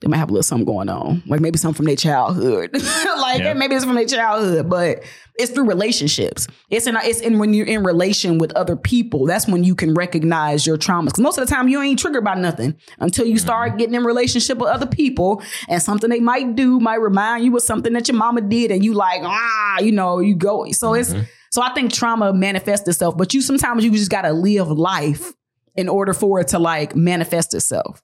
[0.01, 3.41] they might have a little something going on, like maybe something from their childhood, like
[3.41, 3.53] yeah.
[3.53, 5.03] maybe it's from their childhood, but
[5.37, 6.47] it's through relationships.
[6.69, 9.25] It's in it's in when you're in relation with other people.
[9.25, 11.07] That's when you can recognize your traumas.
[11.07, 13.77] Because most of the time you ain't triggered by nothing until you start mm-hmm.
[13.77, 17.63] getting in relationship with other people, and something they might do might remind you of
[17.63, 20.71] something that your mama did, and you like ah, you know, you go.
[20.71, 21.17] So mm-hmm.
[21.19, 25.33] it's so I think trauma manifests itself, but you sometimes you just gotta live life
[25.75, 28.01] in order for it to like manifest itself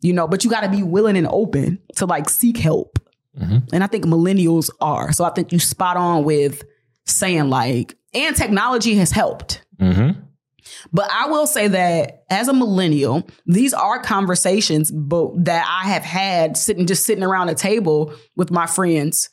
[0.00, 2.98] you know, but you got to be willing and open to like seek help.
[3.38, 3.58] Mm-hmm.
[3.72, 5.12] And I think millennials are.
[5.12, 6.62] So I think you spot on with
[7.06, 9.64] saying like, and technology has helped.
[9.80, 10.20] Mm-hmm.
[10.92, 16.56] But I will say that as a millennial, these are conversations that I have had
[16.56, 19.30] sitting just sitting around a table with my friends,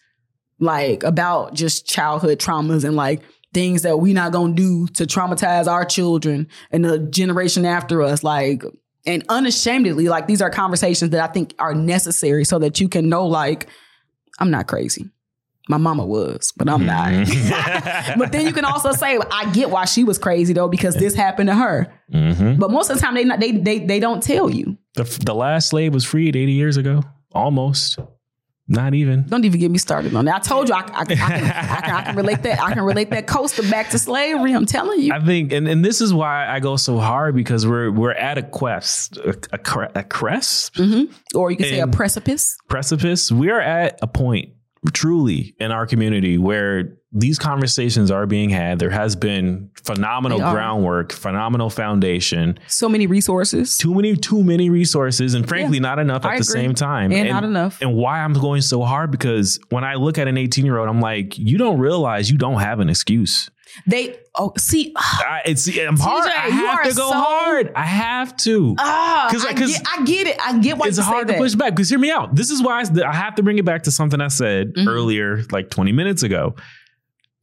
[0.59, 3.21] like about just childhood traumas and like
[3.53, 8.23] things that we not gonna do to traumatize our children and the generation after us.
[8.23, 8.63] Like
[9.05, 13.09] and unashamedly, like these are conversations that I think are necessary so that you can
[13.09, 13.67] know, like,
[14.39, 15.09] I'm not crazy.
[15.67, 17.07] My mama was, but I'm not.
[17.07, 18.19] Mm-hmm.
[18.19, 21.15] but then you can also say, I get why she was crazy though, because this
[21.15, 21.91] happened to her.
[22.13, 22.59] Mm-hmm.
[22.59, 24.77] But most of the time, they not they they they don't tell you.
[24.93, 27.01] The the last slave was freed 80 years ago,
[27.31, 27.97] almost.
[28.67, 29.27] Not even.
[29.27, 30.35] Don't even get me started on that.
[30.35, 32.59] I told you I, I, I, can, I, can, I can relate that.
[32.59, 34.53] I can relate that coaster back to slavery.
[34.53, 35.13] I'm telling you.
[35.13, 38.39] I think, and, and this is why I go so hard because we're we're at
[38.39, 41.37] a quest, a, a, a crest, mm-hmm.
[41.37, 42.57] or you can say a precipice.
[42.67, 43.31] Precipice.
[43.31, 44.54] We are at a point
[44.93, 48.77] truly in our community where these conversations are being had.
[48.77, 52.59] There has been phenomenal groundwork, phenomenal foundation.
[52.67, 53.77] So many resources.
[53.77, 56.61] Too many, too many resources, and frankly, yeah, not enough at I the agree.
[56.61, 57.11] same time.
[57.13, 57.81] And, and, not enough.
[57.81, 60.89] And why I'm going so hard because when I look at an 18 year old,
[60.89, 63.49] I'm like, you don't realize you don't have an excuse.
[63.87, 66.27] They oh see I, it's I'm hard.
[66.27, 67.71] I TJ, you have to go so- hard.
[67.75, 68.75] I have to.
[68.79, 71.39] ah 'Cause- I, get, it I get it I get why it's hard to that.
[71.39, 72.35] push back because hear me out.
[72.35, 74.87] This is why I, I have to bring it back to something I said Mhm.
[74.87, 76.55] earlier, like 20 minutes ago.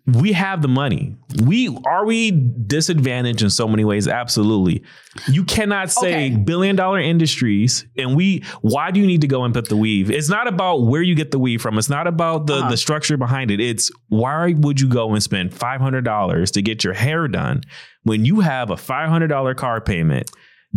[0.04, 1.14] We have the money.
[1.44, 2.32] We are we
[2.66, 4.08] disadvantaged in so many ways?
[4.08, 4.82] Absolutely.
[5.28, 6.36] You cannot say Okay.
[6.36, 10.10] billion dollar industries and we why do you need to go and put the weave?
[10.10, 11.78] It's not about where you get the weave from.
[11.78, 12.70] It's not about the, Uh-huh.
[12.70, 13.60] the structure behind it.
[13.60, 17.62] It's why would you go and spend $500 to get your hair done
[18.02, 20.30] when you have a $500 car payment?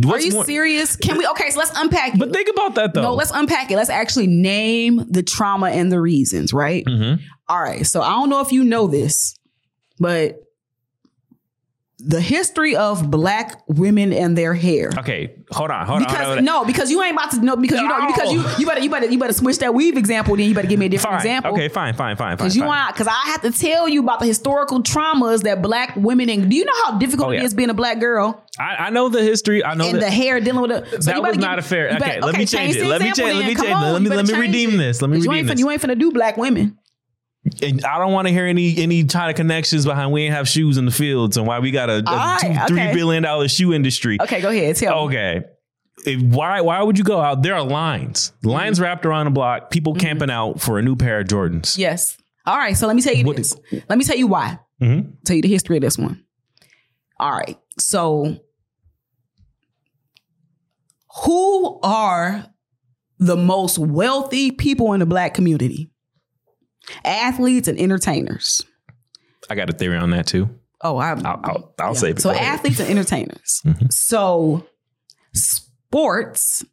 [0.10, 0.96] Are you more- serious?
[0.98, 1.26] Can we?
[1.28, 2.20] Okay, so let's unpack it.
[2.20, 3.02] But think about that though.
[3.02, 3.76] no, let's unpack it.
[3.78, 6.84] Let's actually name the trauma and the reasons, right?
[6.86, 7.20] Mhm.
[7.48, 7.86] All right.
[7.86, 9.36] So I don't know if you know this,
[10.00, 10.36] but
[12.00, 14.90] the history of black women and their hair.
[14.98, 16.08] Okay, hold on, hold on.
[16.08, 16.44] Because on.
[16.44, 18.90] no, because you ain't about to know because you don't because you you better you
[18.90, 20.36] better you better switch that weave example.
[20.36, 21.22] Then you better give me a different Fine.
[21.22, 21.54] example.
[21.54, 22.38] Okay, fine, fine, fine, fine.
[22.38, 25.96] Because you want, because I have to tell you about the historical traumas that black
[25.96, 27.44] women and do you know how difficult Oh, yeah.
[27.44, 29.64] is being a black girl I, I know the history.
[29.64, 30.02] I know and that.
[30.02, 31.04] the hair dealing with it.
[31.04, 31.88] So that was not a fair.
[31.90, 32.86] Okay, better- let me change it.
[32.86, 33.36] Let me change.
[33.36, 33.70] Let me change.
[33.70, 34.78] Let me let me redeem it.
[34.78, 35.02] this.
[35.02, 35.60] Let me redeem this.
[35.60, 36.78] you ain't finna do black women.
[37.62, 40.48] And I don't want to hear any any kind of connections behind we ain't have
[40.50, 42.66] shoes in the fields and why we got a, a right, two, okay.
[42.68, 44.18] three billion dollar shoe industry.
[44.20, 44.76] Okay, go ahead.
[44.76, 45.16] Tell me.
[45.16, 45.44] Okay.
[46.08, 47.44] If, why why would you go out?
[47.44, 48.84] There are lines, lines Mm-hmm.
[48.84, 49.70] wrapped around the block.
[49.70, 51.78] People camping out for a new pair of Jordans.
[51.78, 52.18] Yes.
[52.48, 52.76] All right.
[52.76, 53.56] So let me tell you What this.
[53.90, 54.60] Let me tell you why.
[54.82, 55.14] Mhm.
[55.26, 56.24] Tell you the history of this one.
[57.20, 57.58] All right.
[57.80, 58.38] So
[61.24, 62.46] who are
[63.20, 65.92] the most wealthy people in the black community?
[67.04, 68.62] Athletes and entertainers.
[69.50, 70.50] I got a theory on that too.
[70.82, 72.00] Oh, I, I'll I'll, I'll yeah.
[72.00, 72.22] save it.
[72.22, 73.62] So athletes and entertainers.
[73.66, 73.92] Mhm.
[73.92, 74.68] So
[75.34, 76.64] sports,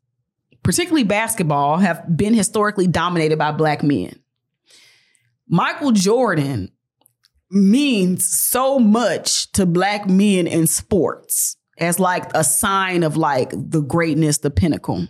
[0.62, 4.18] particularly basketball, have been historically dominated by black men.
[5.48, 6.70] Michael Jordan
[7.50, 13.82] means so much to black men in sports as like a sign of like the
[13.82, 15.06] greatness, the pinnacle.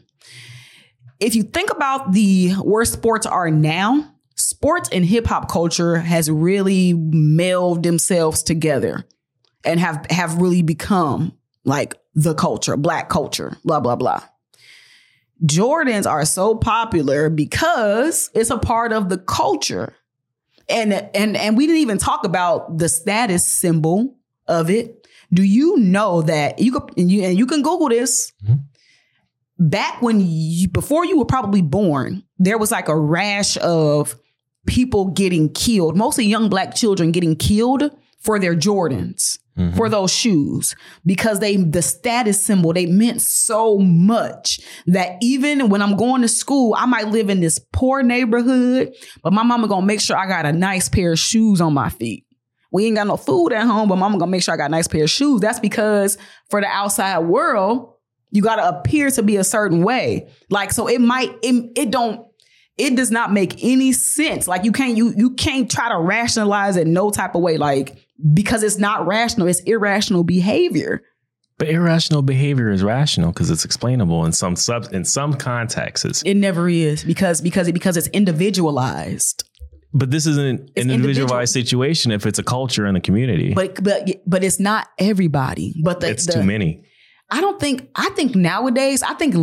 [1.20, 4.12] If you think about the where sports are now,
[4.43, 9.05] sports and hip hop culture has really melded themselves together
[9.64, 11.32] and have have really become
[11.64, 14.22] like the culture, black culture, blah blah blah.
[15.45, 19.95] Jordans are so popular because it's a part of the culture.
[20.68, 24.16] And and and we didn't even talk about the status symbol
[24.47, 25.07] of it.
[25.32, 28.32] Do you know that you could and you, and you can Google this?
[28.49, 28.64] Mhm.
[29.59, 34.16] Back when you before you were probably born, there was like a rash of
[34.66, 37.90] people getting killed, mostly young black children getting killed
[38.20, 39.76] for their Jordans, Mhm.
[39.76, 45.82] for those shoes, because they the status symbol, they meant so much that even when
[45.82, 49.84] I'm going to school, I might live in this poor neighborhood, but my mama gonna
[49.84, 52.24] make sure I got a nice pair of shoes on my feet.
[52.70, 54.70] We ain't got no food at home, but mama gonna make sure I got a
[54.70, 55.40] nice pair of shoes.
[55.42, 56.16] That's because
[56.48, 57.88] for the outside world,
[58.30, 60.28] you gotta appear to be a certain way.
[60.48, 62.24] Like, so it might, it, it don't,
[62.78, 64.48] it does not make any sense.
[64.48, 67.58] Like you can't, you you can't try to rationalize it no type of way.
[67.58, 67.98] Like,
[68.32, 71.02] because it's not rational, it's irrational behavior.
[71.58, 76.22] But irrational behavior is rational because it's explainable in some sub in some contexts.
[76.22, 79.44] It never is because because it because it's individualized.
[79.94, 83.52] But this isn't an It's individualized situation if it's a culture in the community.
[83.54, 85.74] But but but it's not everybody.
[85.84, 86.84] But the, it's the- too many.
[87.30, 87.88] I don't think.
[87.94, 89.02] I think nowadays.
[89.02, 89.34] I think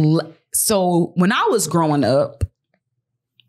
[0.53, 1.13] so.
[1.15, 2.43] When I was growing up,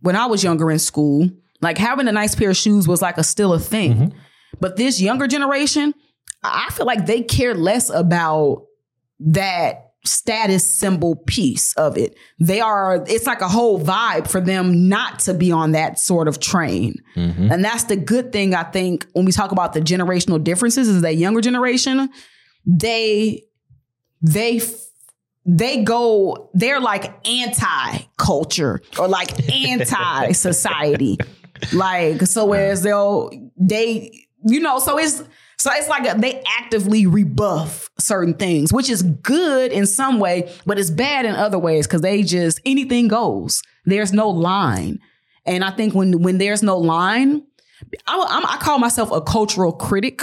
[0.00, 1.28] when I was younger in school,
[1.60, 3.94] like having a nice pair of shoes was like a still a thing.
[3.94, 4.12] Mhm.
[4.60, 5.94] But this younger generation,
[6.42, 8.64] I feel like they care less about
[9.20, 12.14] that status symbol piece of it.
[12.38, 13.04] They are.
[13.06, 16.94] It's like a whole vibe for them not to be on that sort of train.
[17.16, 17.50] Mhm.
[17.52, 21.02] And that's the good thing, I think, when we talk about the generational differences, is
[21.02, 22.08] that younger generation,
[22.66, 23.42] they
[24.22, 24.72] they f-
[25.46, 31.18] they go, they're like anti-culture or like anti-society.
[31.72, 35.22] like, so whereas they'll they, you know, so it's
[35.60, 40.50] so it's like a, they actively rebuff certain things, which is good in some way,
[40.64, 43.62] but it's bad in other ways because they just anything goes.
[43.84, 45.00] There's no line.
[45.44, 47.42] And I think when when there's no line,
[48.06, 50.22] I, I'm, I call myself a cultural critic.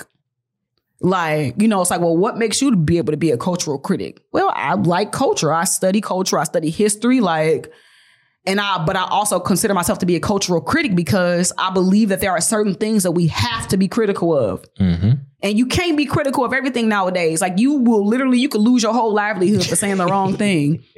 [0.99, 3.37] Like, you know, it's like, well, what makes you to be able to be a
[3.37, 4.19] cultural critic?
[4.31, 5.53] Well, I like culture.
[5.53, 6.39] I study culture.
[6.39, 7.19] I study history.
[7.21, 7.71] Like,
[8.45, 12.09] and I, but I also consider myself to be a cultural critic because I believe
[12.09, 14.65] that there are certain things that we have to be critical of.
[14.79, 15.19] Mhm.
[15.43, 17.41] And you can't be critical of everything nowadays.
[17.41, 20.83] Like you will literally, you could lose your whole livelihood for saying the wrong thing.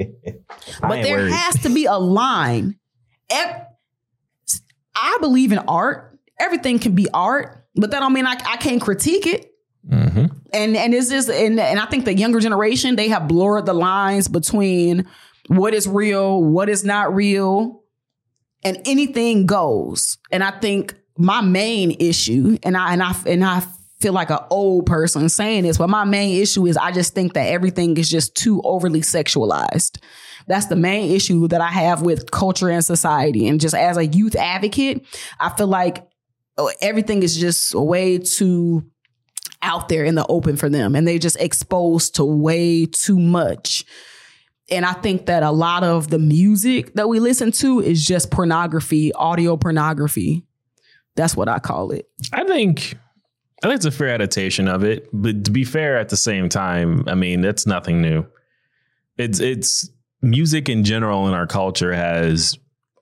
[0.82, 1.32] But there worried.
[1.34, 2.76] has to be a line.
[4.96, 8.82] I believe in art everything can be art, but that don't mean I, I can't
[8.82, 9.52] critique it.
[9.88, 10.26] Mm-hmm.
[10.54, 13.74] And and it's just and and I think the younger generation they have blurred the
[13.74, 15.08] lines between
[15.48, 17.84] what is real, what is not real,
[18.64, 20.18] and anything goes.
[20.32, 23.64] And I think my main issue, and I and I and I
[24.00, 27.34] feel like an old person saying this, but my main issue is I just think
[27.34, 29.98] that everything is just too overly sexualized.
[30.48, 33.48] That's the main issue that I have with culture and society.
[33.48, 35.06] And just as a youth advocate,
[35.40, 36.08] I feel like
[36.58, 38.84] oh, everything is just a way too
[39.62, 43.86] out there in the open for them and they just exposed to way too much.
[44.72, 48.32] And I think that a lot of the music that we listen to is just
[48.32, 50.46] pornography, audio pornography.
[51.16, 52.08] That's what I call it.
[52.32, 52.98] I think
[53.64, 56.48] I think it's a fair adaptation of it, but to be fair at the same
[56.48, 58.26] time, I mean, that's nothing new.
[59.18, 59.90] It's it's
[60.22, 62.58] music in general in our culture has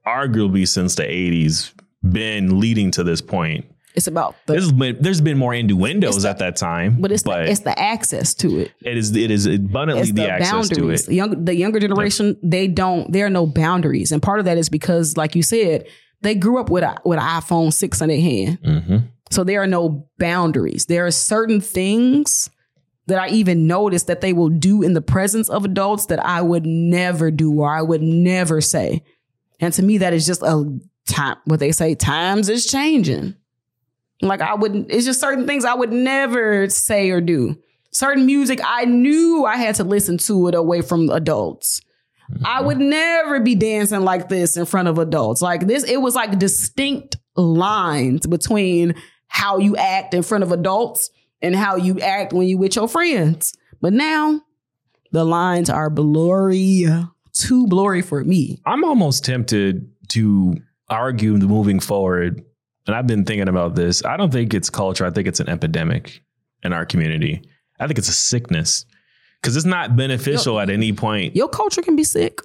[0.05, 1.73] arguably since the 80s
[2.11, 3.65] been leading to this point.
[3.97, 7.23] It's about the There's been, there's been more innuendos the- at that time, but it's
[7.23, 8.71] the, it's the access to it.
[8.81, 11.05] it is it is abundantly the, the, access to it.
[11.07, 13.11] The young, the younger generation, they don't.
[13.11, 15.87] There are no boundaries, and part of that is because, like you said,
[16.21, 18.97] they grew up with a, with an iPhone six in their hand, Mm-hmm.
[19.31, 20.85] so there are no boundaries.
[20.85, 22.49] There are certain things
[23.07, 26.41] that I even notice that they will do in the presence of adults that I
[26.41, 29.01] would never do or I would never say,
[29.59, 31.37] and to me, that is just a time.
[31.45, 33.33] What they say, times is changing.
[34.21, 34.91] Like I wouldn't.
[34.91, 37.57] It's just certain things I would never say or do
[37.97, 41.81] certain music I knew I had to listen to it away from adults.
[42.43, 42.65] I mm-hmm.
[42.67, 45.41] would never be dancing like this in front of adults.
[45.41, 48.95] Like this, it was like distinct lines between
[49.27, 51.09] how you act in front of adults
[51.41, 53.53] and how you act when you with your friends.
[53.81, 54.41] But now
[55.11, 56.85] the lines are blurry,
[57.33, 58.59] too blurry for me.
[58.65, 60.55] I'm almost tempted to
[60.89, 62.43] argue moving forward,
[62.87, 64.03] and I've been thinking about this.
[64.05, 65.05] I don't think it's culture.
[65.05, 66.21] I think it's an epidemic
[66.63, 67.41] in our community.
[67.79, 68.85] I think it's a sickness
[69.41, 71.35] because it's not beneficial at any point.
[71.35, 72.39] Your culture can be sick.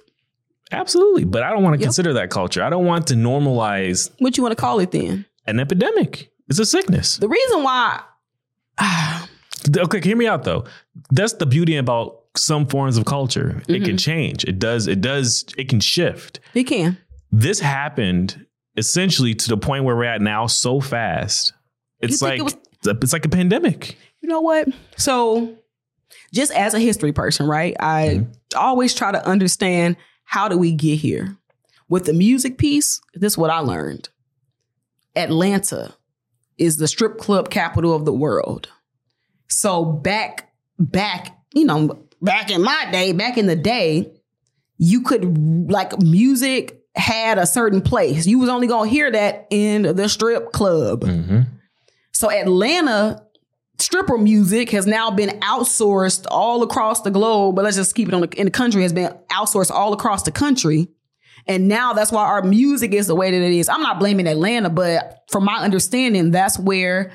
[0.71, 1.85] Absolutely, but I don't want to Yep.
[1.87, 2.63] consider that culture.
[2.63, 5.25] I don't want to normalize What you want to call it then?
[5.47, 6.29] an epidemic.
[6.49, 7.17] It's a sickness.
[7.17, 8.01] The reason why
[9.77, 10.65] Okay, hear me out though.
[11.11, 13.61] That's the beauty about some forms of culture.
[13.67, 13.85] It Mm-hmm.
[13.85, 14.43] can change.
[14.45, 14.87] It does.
[14.87, 15.45] It does.
[15.57, 16.39] It can shift.
[16.53, 16.97] it can.
[17.31, 18.45] This happened
[18.77, 21.53] essentially to the point where we're at now so fast.
[21.99, 23.97] It's like it was- it's like a pandemic.
[24.21, 24.67] You know what?
[24.97, 25.55] So,
[26.33, 27.75] just as a history person, right?
[27.79, 28.31] I mm-hmm.
[28.57, 31.37] always try to understand how do we get here.
[31.89, 34.09] With the music piece, this is what I learned.
[35.15, 35.93] Atlanta
[36.57, 38.69] is the strip club capital of the world.
[39.47, 44.11] So back back, you know, back in my day, back in the day,
[44.77, 48.25] you could like music had a certain place.
[48.27, 51.01] You was only going to hear that in the strip club.
[51.01, 51.41] Mm-hmm.
[52.11, 53.23] So Atlanta
[53.79, 58.13] stripper music has now been outsourced all across the globe, but let's just keep it
[58.13, 60.87] on the, in the country has been outsourced all across the country.
[61.47, 63.67] And now that's why our music is the way that it is.
[63.67, 67.11] I'm not blaming Atlanta, but from my understanding, that's where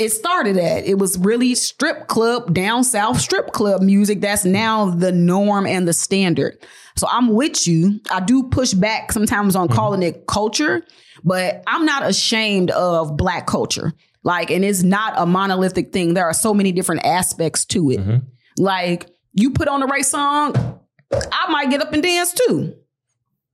[0.00, 0.86] it started at.
[0.86, 4.22] It was really strip club, down south strip club music.
[4.22, 6.56] That's now the norm and the standard.
[6.96, 8.00] So I'm with you.
[8.10, 9.76] I do push back sometimes on mm-hmm.
[9.76, 10.82] calling it culture,
[11.22, 13.92] but I'm not ashamed of black culture.
[14.22, 16.14] Like, and it's not a monolithic thing.
[16.14, 18.00] There are so many different aspects to it.
[18.00, 18.16] Mm-hmm.
[18.56, 20.80] Like, you put on the right song,
[21.12, 22.74] I might get up and dance too.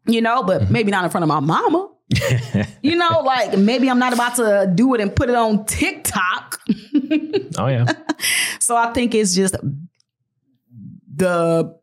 [0.06, 0.72] You know, but mm-hmm.
[0.72, 1.88] maybe not in front of my mama.
[2.82, 6.60] You know, like maybe I'm not about to do it and put it on TikTok.
[7.58, 7.86] Oh yeah.
[8.58, 9.54] So I think it's just
[11.14, 11.78] the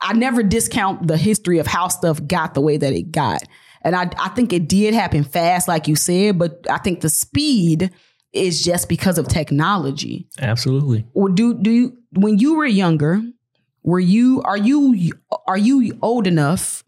[0.00, 3.42] I never discount the history of how stuff got the way that it got.
[3.82, 7.10] And I, I think it did happen fast, like you said, but I think the
[7.10, 7.90] speed
[8.32, 10.26] is just because of technology.
[10.40, 11.06] Absolutely.
[11.12, 13.20] Or do do you when you were younger,
[13.82, 15.12] were you are you
[15.46, 16.82] are you old enough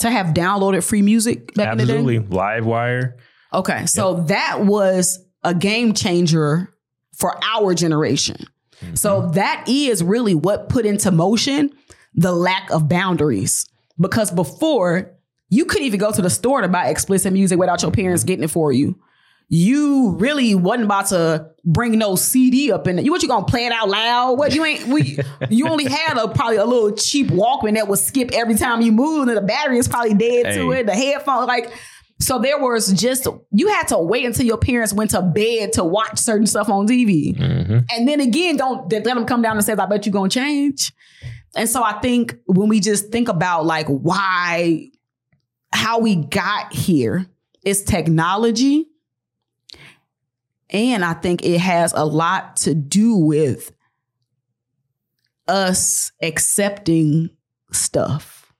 [0.00, 1.98] to have downloaded free music back in the day?
[1.98, 2.36] Absolutely.
[2.36, 3.14] LimeWire.
[3.52, 6.72] Okay, so that was a game changer
[7.16, 8.36] for our generation.
[8.80, 8.94] Mm-hmm.
[8.96, 11.70] So that is really what put into motion
[12.14, 13.66] the lack of boundaries.
[14.00, 15.14] Because before,
[15.48, 18.44] you couldn't even go to the store to buy explicit music without your parents getting
[18.44, 18.98] it for you.
[19.56, 23.04] You really wasn't about to bring no CD up in it.
[23.04, 24.32] You what you gonna play it out loud?
[24.32, 25.16] What you ain't we
[25.48, 28.90] you only had a probably a little cheap Walkman that would skip every time you
[28.90, 30.86] moved, and the battery is probably dead to it.
[30.86, 31.72] The headphone, like
[32.18, 35.84] so there was just you had to wait until your parents went to bed to
[35.84, 37.36] watch certain stuff on TV.
[37.36, 37.78] Mm-hmm.
[37.90, 40.92] And then again, don't let them come down and say, I bet you're gonna change.
[41.54, 44.88] And so I think when we just think about like why,
[45.72, 47.26] how we got here
[47.64, 48.88] is technology
[50.74, 53.70] And I think it has a lot to do with
[55.46, 57.30] us accepting
[57.72, 58.52] stuff.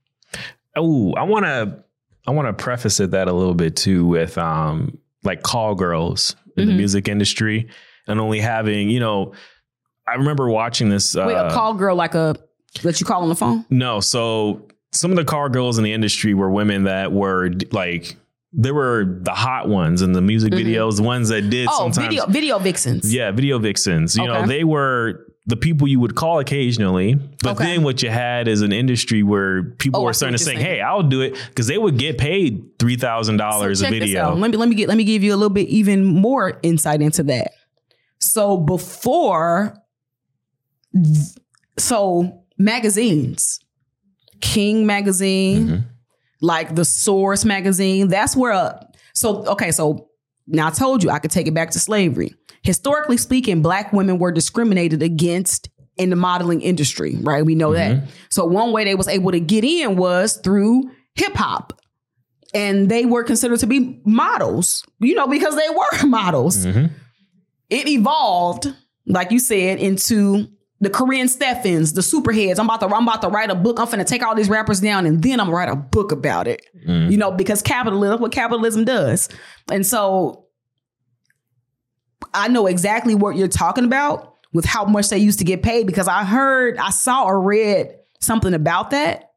[0.77, 1.83] Oh, I want to
[2.27, 6.37] I want to preface it that a little bit too with um like call girls
[6.57, 6.77] in the Mhm.
[6.77, 7.69] music industry
[8.07, 9.33] and only having, you know,
[10.07, 12.37] I remember watching this uh Wait, a call girl like a
[12.83, 13.65] that you call on the phone?
[13.71, 18.17] no, so some of the call girls in the industry were women that were like
[18.57, 20.61] they were the hot ones and the music Mhm.
[20.65, 23.13] videos, the ones that did Oh, sometimes video video vixens.
[23.13, 24.17] Yeah, video vixens.
[24.17, 27.17] You know, they were the people you would call occasionally.
[27.43, 27.65] But Okay.
[27.65, 30.55] then what you had is an industry where people Oh, were starting to say.
[30.55, 34.01] "Hey, I'll do it," because they would get paid three thousand dollars So a check
[34.01, 34.35] this video.
[34.35, 37.03] Let me let me get let me give you a little bit even more insight
[37.03, 37.51] into that.
[38.21, 39.75] So before,
[41.77, 43.59] so magazines,
[44.41, 45.85] King magazine, Mhm.
[46.45, 48.53] Like the Source magazine, that's where.
[48.53, 48.79] Uh,
[49.15, 50.09] so okay, so
[50.47, 52.35] now I told you I could take it back to slavery.
[52.63, 57.45] Historically speaking, black women were discriminated against in the modeling industry, right?
[57.45, 58.03] We know that.
[58.31, 61.81] So one way they was able to get in was through hip hop
[62.53, 66.67] and they were considered to be models, you know, because they were models.
[66.67, 66.91] Mhm.
[67.71, 68.75] It evolved,
[69.07, 70.49] like you said, into
[70.81, 72.59] the Karrine Steffans, the superheads.
[72.59, 73.79] I'm about to, I'm about to write a book.
[73.79, 76.47] I'm finna take all these rappers down, and then I'm gonna write a book about
[76.47, 76.67] it.
[76.87, 77.11] Mm.
[77.11, 79.29] You know, because capitalism, what capitalism does,
[79.71, 80.47] and so
[82.33, 85.87] I know exactly what you're talking about with how much they used to get paid
[85.87, 89.33] because I heard, I saw or read something about that.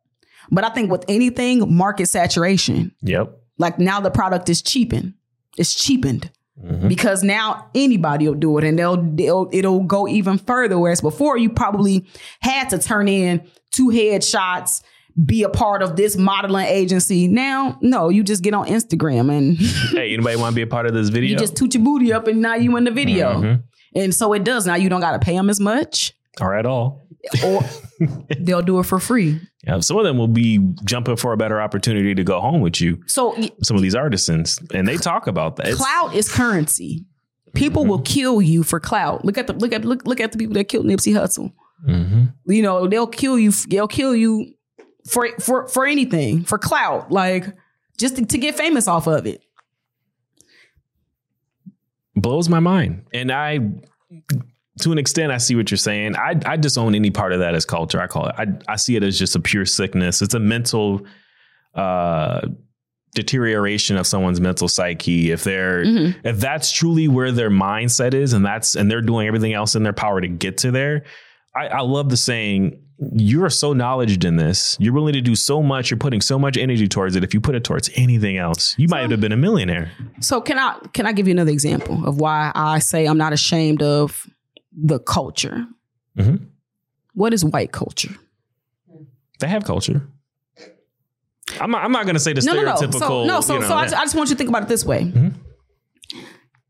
[0.52, 2.94] But I think with anything, market saturation.
[3.02, 3.38] Yep.
[3.58, 5.16] Like now the product is cheapened.
[5.58, 6.32] It's cheapened
[6.64, 6.88] Mhm.
[6.90, 10.80] because now anybody will do it and they'll, they'll it'll go even further.
[10.80, 12.08] Whereas before you probably
[12.40, 13.42] had to turn in
[13.72, 14.82] two headshots,
[15.24, 17.28] be a part of this modeling agency.
[17.28, 19.58] Now, no, you just get on Instagram and
[19.92, 21.30] hey, anybody want to be a part of this video?
[21.32, 23.34] you just toot your booty up and now you in the video.
[23.42, 23.64] Mhm.
[23.96, 24.66] And so it does.
[24.66, 26.14] Now you don't gotta pay them as much.
[26.42, 27.04] Or at all.
[27.44, 27.64] Or
[28.40, 29.40] they'll do it for free.
[29.68, 32.80] Yeah, some of them will be jumping for a better opportunity to go home with
[32.80, 33.04] you.
[33.06, 35.68] So Some of these artisans, and they talk about that.
[35.68, 37.06] It's- clout is currency.
[37.54, 39.26] People will kill you for clout.
[39.26, 41.52] Look at the look at look look at the people that killed Nipsey Hussle.
[41.88, 42.34] Mhm.
[42.46, 43.52] You know, they'll kill you.
[43.52, 44.54] They'll kill you
[45.10, 47.48] for for for anything for clout, like
[47.98, 49.42] just to, to get famous off of it.
[52.16, 53.06] blows my mind.
[53.14, 53.60] And I,
[54.82, 56.16] to an extent, I see what you're saying.
[56.16, 58.00] I, I disown any part of that as culture.
[58.02, 58.36] I call it.
[58.38, 60.22] I, I see it as just a pure sickness.
[60.22, 61.06] It's a mental
[61.76, 62.42] uh,
[63.14, 65.32] deterioration of someone's mental psyche.
[65.32, 66.16] If they're, Mhm.
[66.24, 69.84] if that's truly where their mindset is, and that's and they're doing everything else in
[69.84, 71.04] their power to get to there.
[71.56, 72.80] I, I love the saying.
[73.14, 74.76] You are so knowledged in this.
[74.80, 75.92] You're willing to do so much.
[75.92, 77.24] You're putting so much energy towards it.
[77.24, 79.92] If you put it towards anything else, you might have been a millionaire.
[80.20, 83.34] So can I can I give you another example of why I say I'm not
[83.34, 84.26] ashamed of
[84.80, 85.66] the culture?
[86.18, 86.48] Mhm.
[87.14, 88.16] What is white culture?
[89.40, 90.02] They have culture.
[91.60, 92.76] I'm not, I'm not going to say the No, no, no.
[92.76, 94.68] So, no, so, you know, so I, I just want you to think about it
[94.70, 95.06] this way.
[95.06, 95.34] Mhm.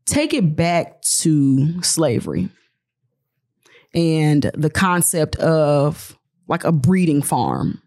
[0.06, 2.48] Take it back to slavery
[3.94, 7.82] and the concept of like a breeding farm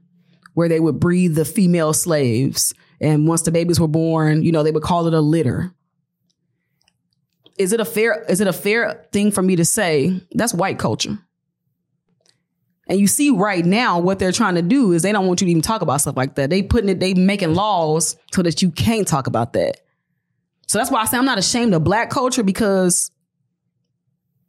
[0.54, 2.74] where they would breed the female slaves.
[3.00, 5.74] And once the babies were born, you know, they would call it a litter.
[7.62, 10.80] Is it a fair is it a fair thing for me to say that's white
[10.80, 11.18] culture?
[12.88, 15.46] And you see right now what they're trying to do is they don't want you
[15.46, 16.50] to even talk about stuff like that.
[16.50, 19.78] They putting it, they making laws so that you can't talk about that.
[20.68, 23.12] So that's why I say I'm not ashamed of black culture because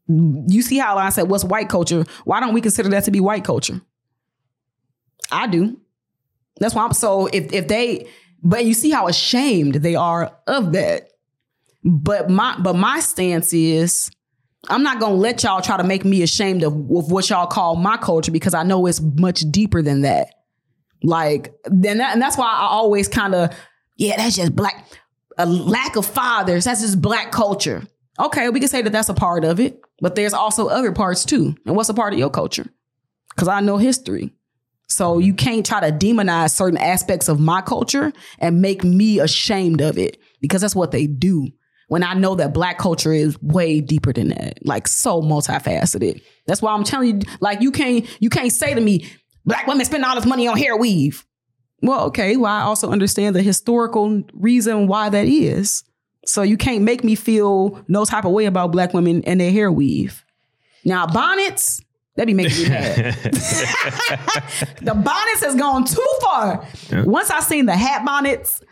[0.09, 2.05] you see how I said what's white culture?
[2.25, 3.81] Why don't we consider that to be white culture?
[5.31, 5.79] I do.
[6.59, 8.09] That's why I'm so if if they
[8.43, 11.12] but you see how ashamed they are of that.
[11.85, 14.11] But my but my stance is
[14.69, 17.77] I'm not gonna let y'all try to make me ashamed of, of what y'all call
[17.77, 20.35] my culture because I know it's much deeper than that.
[21.03, 23.55] Like then that, and that's why I always kind of
[23.97, 24.87] yeah that's just black
[25.39, 27.83] a lack of fathers that's just black culture.
[28.21, 31.25] Okay, we can say that that's a part of it, but there's also other parts
[31.25, 31.57] too.
[31.67, 32.67] And what's a part of your culture?
[33.31, 34.33] Because I know history.
[34.89, 35.23] So mm-hmm.
[35.23, 39.99] you can't try to demonize certain aspects of my culture and make me ashamed of
[39.99, 41.49] it because that's what they do.
[41.93, 46.23] When I know that black culture is way deeper than that, like so multifaceted.
[46.47, 49.13] That's why I'm telling you, like you can't you can't say to me,
[49.45, 51.27] black women spend all this money on hair weave.
[51.83, 55.85] Well, okay, well, I also understand the historical reason why that is.
[56.25, 59.53] So you can't make me feel no type of way about black women and their
[59.53, 60.25] hair weave.
[60.87, 61.83] Now bonnets,
[62.17, 63.15] that be making me mad.
[64.81, 66.67] the bonnets has gone too far.
[67.05, 68.63] Once I seen the hat bonnets,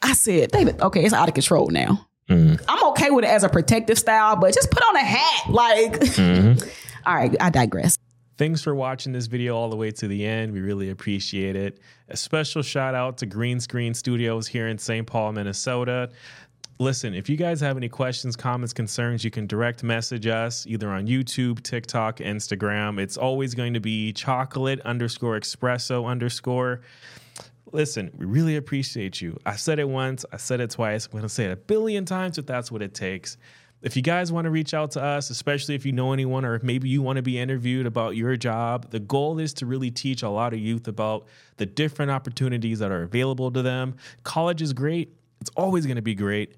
[0.00, 2.05] I said, David, okay, it's out of control now.
[2.28, 2.62] Mm.
[2.68, 5.50] I'm okay with it as a protective style, but just put on a hat.
[5.50, 6.68] Like, Mm-hmm.
[7.06, 7.96] all right, I digress.
[8.38, 10.52] Thanks for watching this video all the way to the end.
[10.52, 11.80] We really appreciate it.
[12.10, 15.06] A special shout out to Green Screen Studios here in St.
[15.06, 16.10] Paul, Minnesota.
[16.78, 20.90] Listen, if you guys have any questions, comments, concerns, you can direct message us either
[20.90, 23.00] on YouTube, TikTok, Instagram.
[23.00, 26.82] It's always going to be chocolate underscore espresso underscore.
[27.72, 29.38] Listen, we really appreciate you.
[29.44, 31.06] I said it once, I said it twice.
[31.06, 33.36] I'm going to say it a billion times if that's what it takes.
[33.82, 36.54] If you guys want to reach out to us, especially if you know anyone or
[36.54, 39.90] if maybe you want to be interviewed about your job, the goal is to really
[39.90, 43.96] teach a lot of youth about the different opportunities that are available to them.
[44.22, 45.14] College is great.
[45.40, 46.56] It's always going to be great.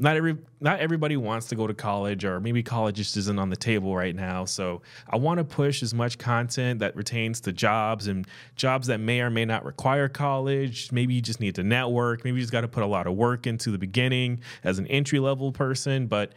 [0.00, 3.50] Not every not everybody wants to go to college or maybe college just isn't on
[3.50, 4.44] the table right now.
[4.44, 8.98] So I want to push as much content that retains to jobs and jobs that
[8.98, 10.92] may or may not require college.
[10.92, 12.24] Maybe you just need to network.
[12.24, 14.86] Maybe you just got to put a lot of work into the beginning as an
[14.86, 16.32] entry level person, but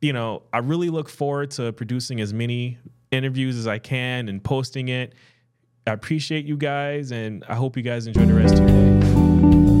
[0.00, 2.78] you know, I really look forward to producing as many
[3.10, 5.14] interviews as I can and posting it.
[5.86, 9.79] I appreciate you guys and I hope you guys enjoy the rest of your day.